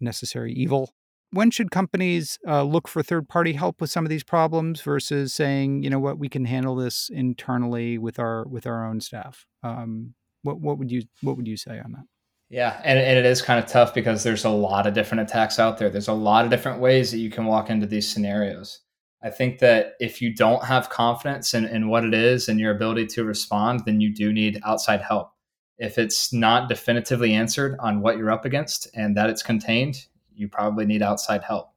necessary 0.00 0.52
evil. 0.52 0.90
When 1.30 1.50
should 1.50 1.70
companies 1.70 2.38
uh, 2.46 2.62
look 2.62 2.86
for 2.86 3.02
third 3.02 3.28
party 3.28 3.54
help 3.54 3.80
with 3.80 3.90
some 3.90 4.04
of 4.04 4.10
these 4.10 4.22
problems 4.22 4.80
versus 4.82 5.34
saying 5.34 5.82
you 5.82 5.90
know 5.90 5.98
what? 5.98 6.18
We 6.18 6.28
can 6.28 6.44
handle 6.44 6.76
this 6.76 7.10
internally 7.12 7.98
with 7.98 8.18
our 8.18 8.46
with 8.46 8.66
our 8.66 8.86
own 8.86 9.00
staff. 9.00 9.46
Um, 9.62 10.14
what, 10.42 10.60
what 10.60 10.78
would 10.78 10.92
you 10.92 11.02
what 11.22 11.36
would 11.36 11.48
you 11.48 11.56
say 11.56 11.80
on 11.80 11.92
that? 11.92 12.04
Yeah, 12.50 12.80
and, 12.84 12.98
and 12.98 13.18
it 13.18 13.24
is 13.24 13.42
kind 13.42 13.58
of 13.58 13.68
tough 13.68 13.94
because 13.94 14.22
there's 14.22 14.44
a 14.44 14.50
lot 14.50 14.86
of 14.86 14.94
different 14.94 15.22
attacks 15.22 15.58
out 15.58 15.78
there. 15.78 15.90
There's 15.90 16.08
a 16.08 16.12
lot 16.12 16.44
of 16.44 16.50
different 16.50 16.78
ways 16.78 17.10
that 17.10 17.18
you 17.18 17.30
can 17.30 17.46
walk 17.46 17.70
into 17.70 17.86
these 17.86 18.08
scenarios. 18.08 18.80
I 19.24 19.30
think 19.30 19.60
that 19.60 19.94
if 20.00 20.20
you 20.20 20.34
don't 20.34 20.62
have 20.64 20.90
confidence 20.90 21.54
in, 21.54 21.64
in 21.64 21.88
what 21.88 22.04
it 22.04 22.12
is 22.12 22.46
and 22.46 22.60
your 22.60 22.74
ability 22.74 23.06
to 23.06 23.24
respond, 23.24 23.80
then 23.86 24.02
you 24.02 24.14
do 24.14 24.34
need 24.34 24.60
outside 24.66 25.00
help. 25.00 25.32
If 25.78 25.96
it's 25.96 26.30
not 26.30 26.68
definitively 26.68 27.32
answered 27.32 27.76
on 27.80 28.02
what 28.02 28.18
you're 28.18 28.30
up 28.30 28.44
against 28.44 28.86
and 28.94 29.16
that 29.16 29.30
it's 29.30 29.42
contained, 29.42 30.06
you 30.34 30.46
probably 30.46 30.84
need 30.84 31.00
outside 31.00 31.42
help. 31.42 31.70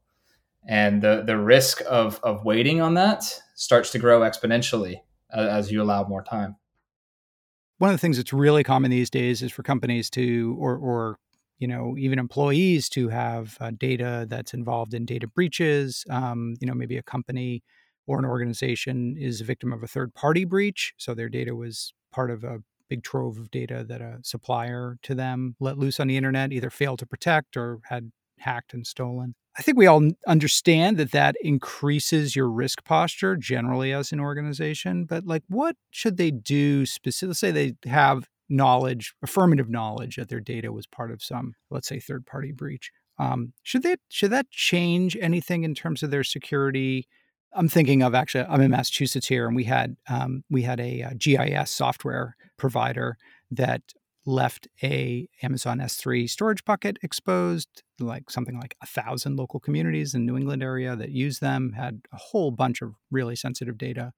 And 0.68 1.02
the, 1.02 1.24
the 1.26 1.38
risk 1.38 1.82
of, 1.88 2.20
of 2.22 2.44
waiting 2.44 2.82
on 2.82 2.96
that 2.96 3.24
starts 3.56 3.92
to 3.92 4.00
grow 4.00 4.20
exponentially 4.20 4.98
uh, 5.34 5.40
as 5.40 5.72
you 5.72 5.82
allow 5.82 6.04
more 6.04 6.24
time. 6.24 6.58
One 7.78 7.92
of 7.92 7.94
the 7.94 8.00
things 8.00 8.18
that's 8.18 8.34
really 8.34 8.66
common 8.66 8.92
these 8.92 9.10
days 9.10 9.42
is 9.42 9.54
for 9.54 9.64
companies 9.64 10.10
to, 10.12 10.58
or, 10.60 10.76
or 10.76 11.20
you 11.60 11.68
know, 11.68 11.96
even 11.98 12.20
employees 12.20 12.90
to 12.90 13.10
have 13.10 13.58
uh, 13.60 13.72
data 13.78 14.26
that's 14.30 14.54
involved 14.54 14.94
in 14.94 15.06
data 15.06 15.28
breaches. 15.28 16.06
Um, 16.10 16.56
you 16.60 16.68
know, 16.68 16.74
maybe 16.74 16.98
a 16.98 17.04
company 17.04 17.64
or 18.06 18.20
an 18.20 18.26
organization 18.26 19.16
is 19.18 19.42
a 19.42 19.44
victim 19.44 19.74
of 19.74 19.84
a 19.84 19.88
third 19.88 20.14
party 20.14 20.46
breach. 20.46 20.94
So 20.98 21.14
their 21.14 21.30
data 21.30 21.56
was 21.56 21.94
part 22.12 22.32
of 22.32 22.44
a 22.44 22.60
big 22.90 23.04
trove 23.04 23.38
of 23.38 23.52
data 23.52 23.86
that 23.88 24.02
a 24.02 24.20
supplier 24.24 24.98
to 25.04 25.14
them 25.14 25.56
let 25.60 25.78
loose 25.78 26.00
on 26.00 26.08
the 26.08 26.18
internet 26.18 26.54
either 26.54 26.70
failed 26.70 27.00
to 27.00 27.06
protect 27.06 27.58
or 27.58 27.80
had 27.84 28.12
hacked 28.40 28.74
and 28.74 28.88
stolen. 28.88 29.36
I 29.58 29.64
think 29.64 29.78
we 29.78 29.88
all 29.88 30.12
understand 30.28 30.98
that 30.98 31.12
that 31.12 31.36
increases 31.42 32.36
your 32.36 32.50
risk 32.50 32.84
posture 32.86 33.36
generally 33.36 33.92
as 33.92 34.12
an 34.12 34.20
organization, 34.20 35.06
but 35.06 35.26
like 35.26 35.44
what 35.48 35.76
should 35.90 36.18
they 36.18 36.30
do 36.32 36.86
specifically? 36.86 37.34
Say 37.34 37.52
they 37.52 37.90
have 37.90 38.28
knowledge, 38.50 39.14
affirmative 39.24 39.70
knowledge 39.70 40.16
that 40.16 40.30
their 40.30 40.40
data 40.40 40.72
was 40.72 40.88
part 40.88 41.12
of 41.12 41.22
some, 41.22 41.54
let's 41.70 41.88
say, 41.88 42.00
third 42.00 42.26
party 42.26 42.52
breach. 42.52 42.92
Um, 43.20 43.54
should 43.64 43.84
they 43.84 43.96
should 44.10 44.32
that 44.32 44.50
change 44.52 45.18
anything 45.20 45.64
in 45.64 45.74
terms 45.74 46.04
of 46.04 46.12
their 46.12 46.24
security? 46.24 47.08
I'm 47.54 47.70
thinking 47.70 48.04
of 48.04 48.14
actually, 48.14 48.46
I'm 48.48 48.62
in 48.62 48.72
Massachusetts 48.72 49.28
here, 49.28 49.48
and 49.48 49.56
we 49.56 49.64
had 49.64 49.96
um, 50.10 50.44
we 50.50 50.62
had 50.62 50.80
a, 50.80 51.02
a 51.02 51.16
GIS 51.16 51.72
software 51.72 52.36
provider 52.58 53.18
that 53.52 53.82
left 54.26 54.68
a 54.84 55.28
Amazon 55.42 55.80
S3 55.80 56.30
storage 56.30 56.64
bucket 56.66 56.98
exposed, 57.02 57.82
like 58.00 58.30
something 58.30 58.60
like 58.60 58.76
a 58.84 58.86
thousand 58.86 59.38
local 59.38 59.60
communities 59.60 60.14
in 60.14 60.26
New 60.26 60.38
England 60.38 60.62
area 60.62 60.96
that 60.96 61.10
use 61.10 61.40
them, 61.40 61.74
had 61.78 62.02
a 62.14 62.18
whole 62.18 62.52
bunch 62.52 62.82
of 62.82 62.94
really 63.10 63.36
sensitive 63.36 63.78
data 63.78 64.12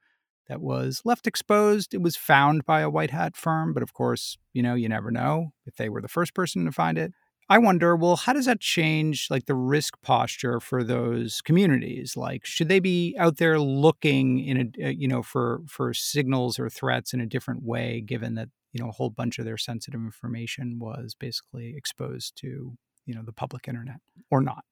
that 0.49 0.61
was 0.61 1.01
left 1.05 1.27
exposed. 1.27 1.93
It 1.93 2.01
was 2.01 2.15
found 2.17 2.65
by 2.65 2.81
a 2.81 2.89
white 2.89 3.11
hat 3.11 3.37
firm, 3.37 3.73
but 3.73 3.83
of 3.83 3.93
course, 3.93 4.37
you 4.53 4.61
know, 4.61 4.73
you 4.75 4.89
never 4.89 5.11
know 5.11 5.53
if 5.65 5.75
they 5.75 5.89
were 5.89 6.01
the 6.01 6.07
first 6.07 6.33
person 6.33 6.65
to 6.65 6.71
find 6.71 6.97
it. 6.97 7.13
I 7.51 7.57
wonder, 7.57 7.95
well, 7.95 8.15
how 8.15 8.33
does 8.33 8.45
that 8.45 8.59
change 8.59 9.27
like 9.31 9.45
the 9.45 9.55
risk 9.55 9.99
posture 10.03 10.59
for 10.59 10.83
those 10.83 11.41
communities? 11.41 12.15
Like, 12.15 12.45
should 12.45 12.69
they 12.69 12.79
be 12.79 13.15
out 13.17 13.37
there 13.37 13.59
looking 13.59 14.39
in 14.39 14.73
a, 14.79 14.87
uh, 14.87 14.89
you 14.89 15.07
know, 15.07 15.23
for 15.23 15.61
for 15.67 15.93
signals 15.93 16.59
or 16.59 16.69
threats 16.69 17.13
in 17.13 17.21
a 17.21 17.25
different 17.25 17.63
way, 17.63 18.01
given 18.01 18.35
that 18.35 18.49
you 18.71 18.83
know 18.83 18.89
a 18.89 18.93
whole 18.93 19.09
bunch 19.09 19.39
of 19.39 19.45
their 19.45 19.57
sensitive 19.57 19.99
information 20.01 20.77
was 20.79 21.15
basically 21.19 21.73
exposed 21.75 22.35
to 22.37 22.77
you 23.05 23.15
know 23.15 23.23
the 23.23 23.33
public 23.33 23.67
internet 23.67 23.99
or 24.29 24.41
not? 24.41 24.63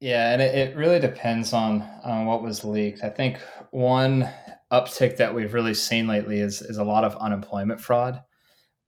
Yeah, 0.00 0.32
and 0.32 0.42
it, 0.42 0.54
it 0.54 0.76
really 0.76 1.00
depends 1.00 1.52
on 1.52 1.82
on 2.04 2.26
what 2.26 2.42
was 2.42 2.64
leaked. 2.64 3.02
I 3.02 3.08
think 3.08 3.38
one 3.70 4.28
uptick 4.72 5.16
that 5.16 5.34
we've 5.34 5.54
really 5.54 5.74
seen 5.74 6.06
lately 6.06 6.40
is 6.40 6.60
is 6.62 6.76
a 6.78 6.84
lot 6.84 7.04
of 7.04 7.16
unemployment 7.16 7.80
fraud 7.80 8.22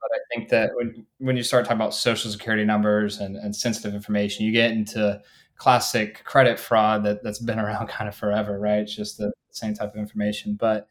but 0.01 0.11
I 0.15 0.21
think 0.33 0.49
that 0.51 0.71
when 0.75 1.07
when 1.19 1.37
you 1.37 1.43
start 1.43 1.65
talking 1.65 1.77
about 1.77 1.95
social 1.95 2.31
security 2.31 2.65
numbers 2.65 3.19
and, 3.19 3.37
and 3.37 3.55
sensitive 3.55 3.95
information, 3.95 4.45
you 4.45 4.53
get 4.53 4.71
into 4.71 5.21
classic 5.57 6.25
credit 6.25 6.59
fraud 6.59 7.05
that, 7.05 7.23
that's 7.23 7.41
been 7.41 7.59
around 7.59 7.89
kind 7.89 8.09
of 8.09 8.15
forever, 8.15 8.59
right? 8.59 8.81
It's 8.81 8.95
just 8.95 9.19
the 9.19 9.33
same 9.51 9.75
type 9.75 9.93
of 9.95 9.99
information. 9.99 10.55
But 10.55 10.89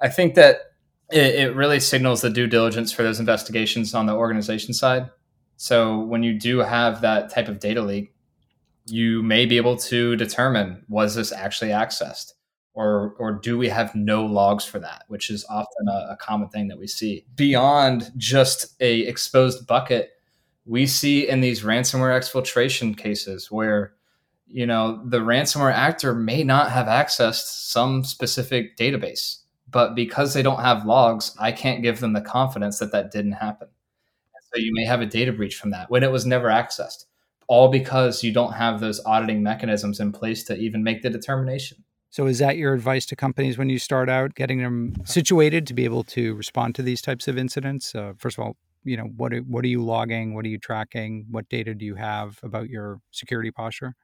I 0.00 0.08
think 0.08 0.34
that 0.34 0.58
it, 1.10 1.34
it 1.34 1.56
really 1.56 1.80
signals 1.80 2.20
the 2.20 2.30
due 2.30 2.46
diligence 2.46 2.92
for 2.92 3.02
those 3.02 3.20
investigations 3.20 3.94
on 3.94 4.06
the 4.06 4.14
organization 4.14 4.74
side. 4.74 5.10
So 5.56 6.00
when 6.00 6.22
you 6.22 6.38
do 6.38 6.58
have 6.58 7.00
that 7.00 7.30
type 7.30 7.48
of 7.48 7.60
data 7.60 7.82
leak, 7.82 8.12
you 8.86 9.22
may 9.22 9.46
be 9.46 9.56
able 9.56 9.76
to 9.76 10.16
determine 10.16 10.84
was 10.88 11.14
this 11.14 11.32
actually 11.32 11.70
accessed? 11.70 12.32
or 12.76 13.14
or 13.18 13.32
do 13.32 13.58
we 13.58 13.68
have 13.68 13.94
no 13.94 14.24
logs 14.24 14.64
for 14.64 14.78
that? 14.78 15.04
Which 15.08 15.30
is 15.30 15.44
often 15.48 15.88
a, 15.88 16.12
a, 16.12 16.16
common 16.20 16.48
thing 16.50 16.68
that 16.68 16.78
we 16.78 16.86
see. 16.86 17.24
Beyond 17.34 18.12
just 18.16 18.76
a 18.80 19.00
exposed 19.00 19.66
bucket 19.66 20.10
we 20.66 20.86
see 20.86 21.28
in 21.28 21.40
these 21.40 21.62
ransomware 21.62 22.16
exfiltration 22.16 22.96
cases 22.96 23.50
where 23.50 23.94
you 24.46 24.66
know 24.66 25.00
the 25.06 25.20
ransomware 25.20 25.72
actor 25.72 26.14
may 26.14 26.44
not 26.44 26.70
have 26.70 26.86
accessed 26.86 27.68
some 27.70 28.04
specific 28.04 28.76
database 28.76 29.38
but 29.70 29.94
because 29.94 30.34
they 30.34 30.42
don't 30.42 30.60
have 30.60 30.86
logs 30.86 31.34
i 31.40 31.50
can't 31.50 31.82
give 31.82 32.00
them 32.00 32.12
the 32.12 32.20
confidence 32.20 32.78
that 32.78 32.92
that 32.92 33.10
didn't 33.10 33.32
happen. 33.32 33.68
So 34.52 34.60
you 34.60 34.72
may 34.72 34.84
have 34.84 35.00
a 35.00 35.06
data 35.06 35.32
breach 35.32 35.56
from 35.56 35.70
that 35.70 35.90
when 35.90 36.02
it 36.02 36.12
was 36.12 36.26
never 36.26 36.48
accessed 36.48 37.06
all 37.48 37.68
because 37.68 38.22
you 38.22 38.32
don't 38.32 38.52
have 38.52 38.80
those 38.80 39.00
auditing 39.04 39.42
mechanisms 39.42 40.00
in 40.00 40.12
place 40.12 40.44
to 40.44 40.56
even 40.56 40.82
make 40.82 41.02
the 41.02 41.10
determination 41.10 41.84
so, 42.16 42.26
is 42.26 42.38
that 42.38 42.56
your 42.56 42.72
advice 42.72 43.04
to 43.06 43.16
companies 43.16 43.58
when 43.58 43.68
you 43.68 43.78
start 43.78 44.08
out, 44.08 44.34
getting 44.34 44.62
them 44.62 44.94
situated 45.04 45.66
to 45.66 45.74
be 45.74 45.84
able 45.84 46.02
to 46.04 46.34
respond 46.34 46.74
to 46.76 46.82
these 46.82 47.02
types 47.02 47.28
of 47.28 47.36
incidents? 47.36 47.94
Uh, 47.94 48.14
first 48.16 48.38
of 48.38 48.44
all, 48.44 48.56
you 48.84 48.96
know 48.96 49.04
what 49.16 49.34
are, 49.34 49.40
what 49.40 49.64
are 49.66 49.68
you 49.68 49.84
logging? 49.84 50.34
What 50.34 50.46
are 50.46 50.48
you 50.48 50.58
tracking? 50.58 51.26
What 51.30 51.46
data 51.50 51.74
do 51.74 51.84
you 51.84 51.94
have 51.96 52.38
about 52.42 52.70
your 52.70 53.00
security 53.10 53.50
posture? 53.50 53.94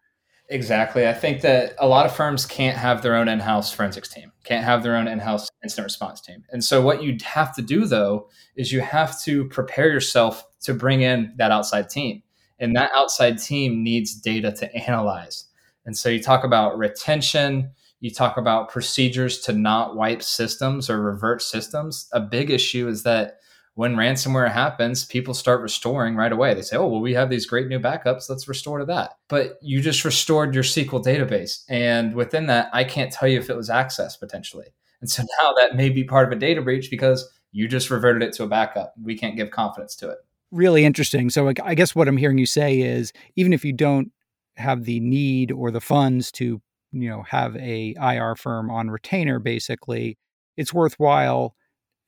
Exactly. 0.50 1.08
I 1.08 1.14
think 1.14 1.40
that 1.40 1.74
a 1.78 1.86
lot 1.86 2.04
of 2.04 2.14
firms 2.14 2.44
can't 2.44 2.76
have 2.76 3.00
their 3.00 3.16
own 3.16 3.28
in-house 3.28 3.72
forensics 3.72 4.08
team, 4.08 4.32
can't 4.44 4.64
have 4.64 4.82
their 4.82 4.96
own 4.96 5.08
in-house 5.08 5.48
incident 5.62 5.86
response 5.86 6.20
team. 6.20 6.44
And 6.50 6.62
so 6.62 6.82
what 6.82 7.02
you 7.02 7.16
have 7.24 7.54
to 7.54 7.62
do 7.62 7.86
though 7.86 8.28
is 8.56 8.72
you 8.72 8.82
have 8.82 9.18
to 9.22 9.48
prepare 9.48 9.88
yourself 9.88 10.44
to 10.64 10.74
bring 10.74 11.00
in 11.00 11.32
that 11.36 11.50
outside 11.50 11.88
team. 11.88 12.22
And 12.62 12.74
that 12.76 12.92
outside 12.94 13.38
team 13.38 13.82
needs 13.82 14.14
data 14.14 14.52
to 14.52 14.74
analyze. 14.74 15.46
And 15.84 15.96
so 15.96 16.08
you 16.08 16.22
talk 16.22 16.44
about 16.44 16.78
retention, 16.78 17.72
you 18.00 18.10
talk 18.10 18.36
about 18.36 18.70
procedures 18.70 19.40
to 19.40 19.52
not 19.52 19.96
wipe 19.96 20.22
systems 20.22 20.88
or 20.88 21.02
revert 21.02 21.42
systems. 21.42 22.08
A 22.12 22.20
big 22.20 22.50
issue 22.50 22.88
is 22.88 23.02
that 23.02 23.38
when 23.74 23.96
ransomware 23.96 24.50
happens, 24.50 25.04
people 25.04 25.34
start 25.34 25.62
restoring 25.62 26.14
right 26.14 26.32
away. 26.32 26.54
They 26.54 26.62
say, 26.62 26.76
oh, 26.76 26.86
well, 26.86 27.00
we 27.00 27.14
have 27.14 27.30
these 27.30 27.46
great 27.46 27.68
new 27.68 27.80
backups. 27.80 28.28
Let's 28.28 28.46
restore 28.46 28.78
to 28.78 28.84
that. 28.86 29.18
But 29.28 29.58
you 29.62 29.80
just 29.80 30.04
restored 30.04 30.54
your 30.54 30.64
SQL 30.64 31.04
database. 31.04 31.64
And 31.68 32.14
within 32.14 32.46
that, 32.46 32.68
I 32.72 32.84
can't 32.84 33.12
tell 33.12 33.28
you 33.28 33.38
if 33.38 33.50
it 33.50 33.56
was 33.56 33.70
accessed 33.70 34.20
potentially. 34.20 34.66
And 35.00 35.10
so 35.10 35.22
now 35.42 35.52
that 35.58 35.74
may 35.74 35.88
be 35.88 36.04
part 36.04 36.26
of 36.26 36.36
a 36.36 36.40
data 36.40 36.60
breach 36.60 36.90
because 36.90 37.28
you 37.50 37.66
just 37.66 37.90
reverted 37.90 38.22
it 38.22 38.34
to 38.34 38.44
a 38.44 38.48
backup. 38.48 38.94
We 39.02 39.16
can't 39.16 39.36
give 39.36 39.50
confidence 39.50 39.96
to 39.96 40.10
it. 40.10 40.18
Really 40.52 40.84
interesting. 40.84 41.30
So 41.30 41.50
I 41.64 41.74
guess 41.74 41.94
what 41.94 42.06
I'm 42.08 42.18
hearing 42.18 42.38
you 42.38 42.46
say 42.46 42.80
is 42.80 43.12
even 43.36 43.52
if 43.52 43.64
you 43.64 43.72
don't 43.72 44.12
have 44.56 44.84
the 44.84 45.00
need 45.00 45.50
or 45.50 45.70
the 45.70 45.80
funds 45.80 46.30
to 46.32 46.60
you 46.92 47.08
know 47.08 47.22
have 47.22 47.56
a 47.56 47.94
IR 48.00 48.36
firm 48.36 48.70
on 48.70 48.90
retainer 48.90 49.38
basically 49.38 50.18
it's 50.58 50.74
worthwhile 50.74 51.54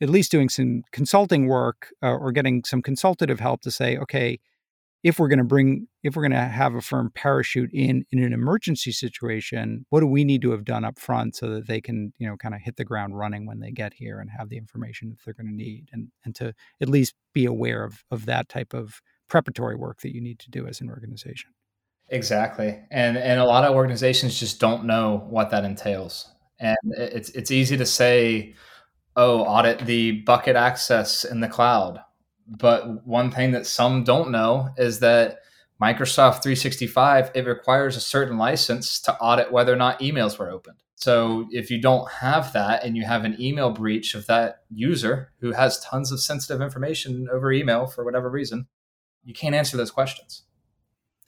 at 0.03 0.11
least 0.11 0.31
doing 0.31 0.51
some 0.51 0.83
consulting 0.93 1.47
work 1.49 1.89
uh, 2.03 2.13
or 2.15 2.33
getting 2.33 2.63
some 2.65 2.83
consultative 2.83 3.41
help 3.41 3.63
to 3.63 3.71
say 3.71 3.97
okay 3.97 4.39
if 5.05 5.19
we're 5.19 5.29
going 5.29 5.39
to 5.39 5.45
bring 5.45 5.87
if 6.03 6.17
we're 6.17 6.23
going 6.23 6.33
to 6.33 6.39
have 6.39 6.75
a 6.75 6.81
firm 6.81 7.13
parachute 7.15 7.71
in 7.73 8.05
in 8.11 8.21
an 8.25 8.33
emergency 8.33 8.91
situation 8.91 9.87
what 9.91 10.01
do 10.01 10.07
we 10.07 10.25
need 10.25 10.43
to 10.43 10.51
have 10.51 10.65
done 10.65 10.85
up 10.85 10.99
front 10.99 11.37
so 11.37 11.49
that 11.51 11.69
they 11.69 11.81
can 11.81 12.13
you 12.19 12.29
know 12.29 12.37
kind 12.37 12.55
of 12.55 12.61
hit 12.61 12.77
the 12.77 12.85
ground 12.85 13.17
running 13.17 13.47
when 13.47 13.61
they 13.61 13.71
get 13.71 13.95
here 13.95 14.19
and 14.19 14.31
have 14.31 14.49
the 14.49 14.57
information 14.57 15.11
that 15.11 15.19
they're 15.25 15.35
going 15.35 15.47
to 15.47 15.55
need 15.55 15.89
and 15.93 16.09
and 16.25 16.35
to 16.35 16.53
at 16.81 16.89
least 16.89 17.15
be 17.33 17.45
aware 17.45 17.85
of 17.85 18.03
of 18.11 18.27
that 18.27 18.49
type 18.49 18.75
of 18.75 19.01
preparatory 19.29 19.77
work 19.77 20.01
that 20.01 20.15
you 20.15 20.21
need 20.21 20.39
to 20.41 20.51
do 20.51 20.67
as 20.67 20.81
an 20.81 20.91
organization 20.91 21.51
Exactly. 22.09 22.79
And 22.91 23.17
and 23.17 23.41
a 23.41 23.45
lot 23.45 23.65
of 23.65 23.75
organizations 23.75 24.39
just 24.39 24.61
don't 24.61 24.85
know 24.85 25.27
what 25.31 25.51
that 25.51 25.65
entails. 25.65 26.29
And 26.61 26.77
it's 26.97 27.31
it's 27.31 27.51
easy 27.51 27.77
to 27.77 27.87
say, 27.87 28.55
"Oh, 29.17 29.41
audit 29.41 29.81
the 29.81 30.21
bucket 30.23 30.57
access 30.57 31.25
in 31.25 31.41
the 31.41 31.49
cloud." 31.49 32.01
But 32.47 33.07
one 33.07 33.31
thing 33.31 33.53
that 33.53 33.67
some 33.67 34.05
don't 34.05 34.31
know 34.31 34.69
is 34.77 35.01
that 35.01 35.39
Microsoft 35.83 36.43
365 36.43 37.31
it 37.35 37.47
requires 37.47 37.97
a 37.97 38.01
certain 38.01 38.39
license 38.39 39.01
to 39.01 39.17
audit 39.19 39.53
whether 39.53 39.73
or 39.73 39.77
not 39.77 40.01
emails 40.01 40.39
were 40.39 40.51
opened. 40.51 40.79
So 40.97 41.49
if 41.51 41.71
you 41.71 41.81
don't 41.81 42.11
have 42.11 42.53
that 42.53 42.85
and 42.85 42.97
you 42.97 43.05
have 43.05 43.25
an 43.25 43.37
email 43.41 43.71
breach 43.71 44.15
of 44.15 44.27
that 44.27 44.63
user 44.71 45.33
who 45.41 45.53
has 45.53 45.81
tons 45.81 46.13
of 46.13 46.21
sensitive 46.21 46.63
information 46.63 47.29
over 47.33 47.53
email 47.53 47.87
for 47.87 48.05
whatever 48.05 48.31
reason, 48.31 48.67
you 49.25 49.35
can't 49.35 49.55
answer 49.55 49.77
those 49.77 49.91
questions. 49.91 50.45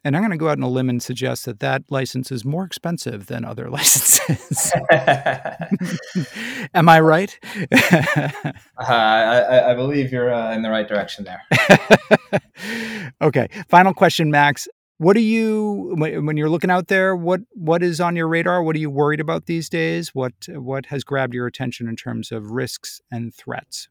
And 0.07 0.15
I'm 0.15 0.21
going 0.21 0.31
to 0.31 0.37
go 0.37 0.47
out 0.47 0.57
on 0.57 0.63
a 0.63 0.69
limb 0.69 0.89
and 0.89 1.03
suggest 1.03 1.43
that 1.47 1.59
that 1.59 1.83
license 1.89 2.31
is 2.31 2.45
more 2.45 2.63
expensive 2.63 3.25
than 3.25 3.43
other 3.43 3.69
licenses. 3.77 4.71
Am 6.73 6.87
I 6.87 7.01
right? 7.01 7.37
uh, 7.73 8.51
I, 8.79 9.71
I, 9.71 9.75
believe 9.75 10.13
you're 10.13 10.33
uh, 10.33 10.53
in 10.53 10.61
the 10.61 10.69
right 10.69 10.87
direction 10.87 11.25
there. 11.25 11.41
okay. 13.21 13.49
Final 13.67 13.93
question, 13.93 14.31
Max. 14.31 14.69
What 14.97 15.11
do 15.11 15.19
you 15.19 15.93
when 15.97 16.37
you're 16.37 16.49
looking 16.49 16.71
out 16.71 16.87
there? 16.87 17.13
What 17.13 17.41
what 17.51 17.83
is 17.83 17.99
on 17.99 18.15
your 18.15 18.29
radar? 18.29 18.63
What 18.63 18.77
are 18.77 18.79
you 18.79 18.89
worried 18.89 19.19
about 19.19 19.45
these 19.45 19.67
days? 19.67 20.15
What 20.15 20.33
what 20.47 20.85
has 20.85 21.03
grabbed 21.03 21.33
your 21.33 21.47
attention 21.47 21.89
in 21.89 21.97
terms 21.97 22.31
of 22.31 22.51
risks 22.51 23.01
and 23.11 23.35
threats? 23.35 23.89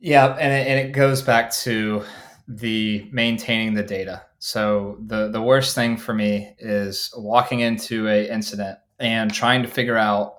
Yeah, 0.00 0.36
and 0.38 0.52
it, 0.52 0.66
and 0.68 0.78
it 0.86 0.92
goes 0.92 1.22
back 1.22 1.50
to 1.62 2.04
the 2.46 3.08
maintaining 3.10 3.72
the 3.72 3.82
data. 3.82 4.22
So 4.38 4.98
the 5.04 5.28
the 5.28 5.42
worst 5.42 5.74
thing 5.74 5.96
for 5.96 6.14
me 6.14 6.54
is 6.58 7.12
walking 7.16 7.60
into 7.60 8.08
a 8.08 8.28
incident 8.28 8.78
and 8.98 9.32
trying 9.32 9.62
to 9.62 9.68
figure 9.68 9.96
out 9.96 10.34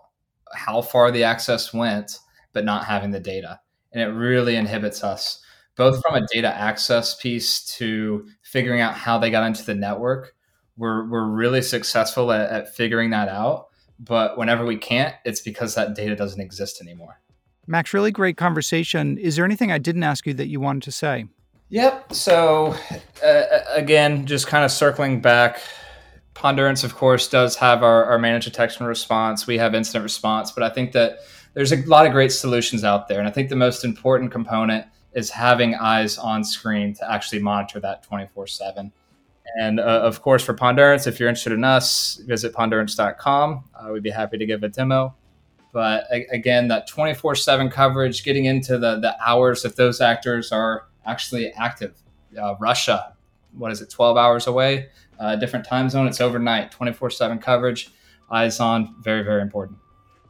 how 0.53 0.81
far 0.81 1.11
the 1.11 1.23
access 1.23 1.73
went, 1.73 2.19
but 2.53 2.65
not 2.65 2.85
having 2.85 3.11
the 3.11 3.19
data, 3.19 3.59
and 3.91 4.01
it 4.01 4.07
really 4.07 4.55
inhibits 4.55 5.03
us 5.03 5.41
both 5.75 6.01
from 6.01 6.15
a 6.15 6.27
data 6.33 6.47
access 6.47 7.15
piece 7.15 7.63
to 7.77 8.27
figuring 8.41 8.81
out 8.81 8.95
how 8.95 9.17
they 9.19 9.29
got 9.29 9.45
into 9.45 9.63
the 9.63 9.75
network. 9.75 10.33
We're 10.75 11.09
we're 11.09 11.27
really 11.27 11.61
successful 11.61 12.31
at, 12.31 12.49
at 12.49 12.75
figuring 12.75 13.11
that 13.11 13.29
out, 13.29 13.67
But 13.99 14.37
whenever 14.37 14.65
we 14.65 14.77
can't, 14.77 15.15
it's 15.25 15.41
because 15.41 15.75
that 15.75 15.95
data 15.95 16.15
doesn't 16.15 16.41
exist 16.41 16.81
anymore. 16.81 17.19
Max, 17.65 17.93
really 17.93 18.11
great 18.11 18.37
conversation. 18.37 19.17
Is 19.17 19.35
there 19.35 19.45
anything 19.45 19.71
I 19.71 19.77
didn't 19.77 20.03
ask 20.03 20.25
you 20.25 20.33
that 20.35 20.47
you 20.47 20.59
wanted 20.59 20.83
to 20.83 20.91
say? 20.91 21.25
Yep. 21.69 22.13
So, 22.13 22.75
uh, 23.23 23.43
again, 23.73 24.25
just 24.25 24.47
kind 24.47 24.63
of 24.63 24.71
circling 24.71 25.19
back, 25.19 25.59
Pondurance, 26.33 26.83
of 26.83 26.95
course, 26.95 27.27
does 27.27 27.55
have 27.57 27.83
our, 27.83 28.05
our 28.05 28.19
managed 28.19 28.45
detection 28.45 28.85
response. 28.85 29.47
We 29.47 29.57
have 29.57 29.73
incident 29.75 30.03
response, 30.03 30.51
but 30.51 30.63
I 30.63 30.69
think 30.69 30.91
that 30.93 31.19
there's 31.55 31.73
a 31.73 31.77
lot 31.87 32.05
of 32.05 32.11
great 32.11 32.31
solutions 32.31 32.83
out 32.83 33.07
there. 33.07 33.19
And 33.19 33.27
I 33.27 33.31
think 33.31 33.49
the 33.49 33.55
most 33.55 33.83
important 33.83 34.31
component 34.31 34.85
is 35.13 35.31
having 35.31 35.73
eyes 35.75 36.17
on 36.17 36.43
screen 36.43 36.93
to 36.93 37.11
actually 37.11 37.41
monitor 37.41 37.79
that 37.79 38.03
24 38.03 38.47
7. 38.47 38.91
And 39.59 39.79
uh, 39.79 39.83
of 39.83 40.21
course, 40.21 40.43
for 40.43 40.53
Pondurance, 40.53 41.07
if 41.07 41.19
you're 41.19 41.27
interested 41.27 41.53
in 41.53 41.63
us, 41.63 42.17
visit 42.27 42.53
pondurance.com. 42.53 43.63
Uh, 43.73 43.91
we'd 43.91 44.03
be 44.03 44.09
happy 44.11 44.37
to 44.37 44.45
give 44.45 44.61
a 44.61 44.69
demo. 44.69 45.15
But 45.73 46.03
a- 46.11 46.27
again, 46.31 46.67
that 46.67 46.87
24 46.87 47.35
7 47.35 47.69
coverage, 47.69 48.23
getting 48.23 48.45
into 48.45 48.77
the, 48.77 48.99
the 48.99 49.15
hours 49.25 49.65
if 49.65 49.75
those 49.75 50.01
actors 50.01 50.51
are 50.51 50.86
actually 51.07 51.51
active. 51.53 51.95
Uh, 52.39 52.55
Russia, 52.59 53.15
what 53.53 53.71
is 53.71 53.81
it, 53.81 53.89
12 53.89 54.17
hours 54.17 54.47
away? 54.47 54.89
Uh, 55.19 55.35
different 55.35 55.65
time 55.65 55.89
zone, 55.89 56.07
it's 56.07 56.21
overnight, 56.21 56.71
24 56.71 57.09
7 57.09 57.39
coverage, 57.39 57.89
eyes 58.29 58.59
on, 58.59 58.95
very, 59.01 59.23
very 59.23 59.41
important. 59.41 59.79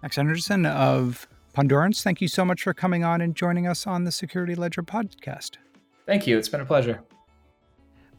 Max 0.02 0.16
Henderson 0.16 0.66
of 0.66 1.28
Pondurance, 1.54 2.04
thank 2.04 2.22
you 2.22 2.28
so 2.28 2.46
much 2.46 2.63
for 2.63 2.74
coming 2.74 3.04
on 3.04 3.20
and 3.20 3.36
joining 3.36 3.68
us 3.68 3.88
on 3.88 4.04
the 4.04 4.12
Security 4.12 4.56
Ledger 4.56 4.84
podcast. 4.84 5.58
Thank 6.06 6.28
you. 6.28 6.38
It's 6.38 6.48
been 6.48 6.62
a 6.62 6.66
pleasure. 6.66 7.02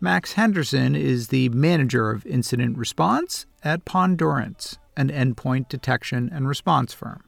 Max 0.01 0.35
Henderson 0.35 0.95
is 0.95 1.29
the 1.29 1.49
manager 1.49 2.11
of 2.11 2.27
incident 2.27 2.77
response 2.77 3.47
at 3.65 3.85
Pondurance, 3.85 4.77
an 4.97 5.09
endpoint 5.09 5.69
detection 5.69 6.31
and 6.33 6.47
response 6.47 6.93
firm. 6.93 7.25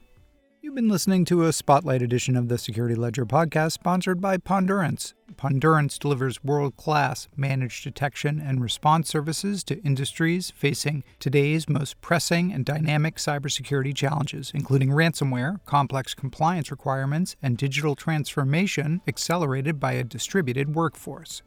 You've 0.63 0.75
been 0.75 0.89
listening 0.89 1.25
to 1.25 1.45
a 1.45 1.53
spotlight 1.53 2.03
edition 2.03 2.35
of 2.35 2.47
the 2.47 2.59
Security 2.59 2.93
Ledger 2.93 3.25
podcast 3.25 3.71
sponsored 3.71 4.21
by 4.21 4.37
Pondurance. 4.37 5.15
Pondurance 5.35 5.97
delivers 5.97 6.43
world 6.43 6.77
class 6.77 7.27
managed 7.35 7.83
detection 7.83 8.39
and 8.39 8.61
response 8.61 9.09
services 9.09 9.63
to 9.63 9.81
industries 9.81 10.51
facing 10.51 11.03
today's 11.17 11.67
most 11.67 11.99
pressing 12.01 12.53
and 12.53 12.63
dynamic 12.63 13.15
cybersecurity 13.15 13.95
challenges, 13.95 14.51
including 14.53 14.89
ransomware, 14.89 15.65
complex 15.65 16.13
compliance 16.13 16.69
requirements, 16.69 17.35
and 17.41 17.57
digital 17.57 17.95
transformation 17.95 19.01
accelerated 19.07 19.79
by 19.79 19.93
a 19.93 20.03
distributed 20.03 20.75
workforce. 20.75 21.41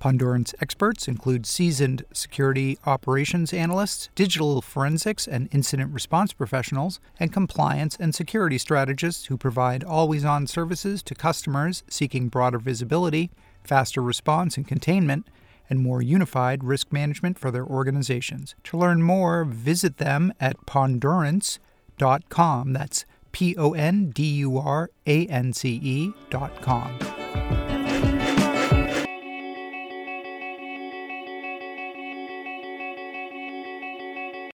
Pondurance 0.00 0.54
experts 0.62 1.06
include 1.06 1.44
seasoned 1.44 2.06
security 2.12 2.78
operations 2.86 3.52
analysts, 3.52 4.08
digital 4.14 4.62
forensics 4.62 5.28
and 5.28 5.50
incident 5.52 5.92
response 5.92 6.32
professionals, 6.32 7.00
and 7.18 7.34
compliance 7.34 7.98
and 8.00 8.14
security 8.14 8.56
strategists 8.56 9.26
who 9.26 9.36
provide 9.36 9.84
always 9.84 10.24
on 10.24 10.46
services 10.46 11.02
to 11.02 11.14
customers 11.14 11.82
seeking 11.88 12.28
broader 12.28 12.58
visibility, 12.58 13.30
faster 13.62 14.00
response 14.00 14.56
and 14.56 14.66
containment, 14.66 15.28
and 15.68 15.80
more 15.80 16.00
unified 16.00 16.64
risk 16.64 16.90
management 16.90 17.38
for 17.38 17.50
their 17.50 17.66
organizations. 17.66 18.54
To 18.64 18.78
learn 18.78 19.02
more, 19.02 19.44
visit 19.44 19.98
them 19.98 20.32
at 20.40 20.56
pondurance.com. 20.64 22.72
That's 22.72 23.04
P 23.32 23.54
O 23.56 23.74
N 23.74 24.10
D 24.10 24.24
U 24.36 24.56
R 24.56 24.90
A 25.06 25.26
N 25.26 25.52
C 25.52 25.78
E.com. 25.82 27.59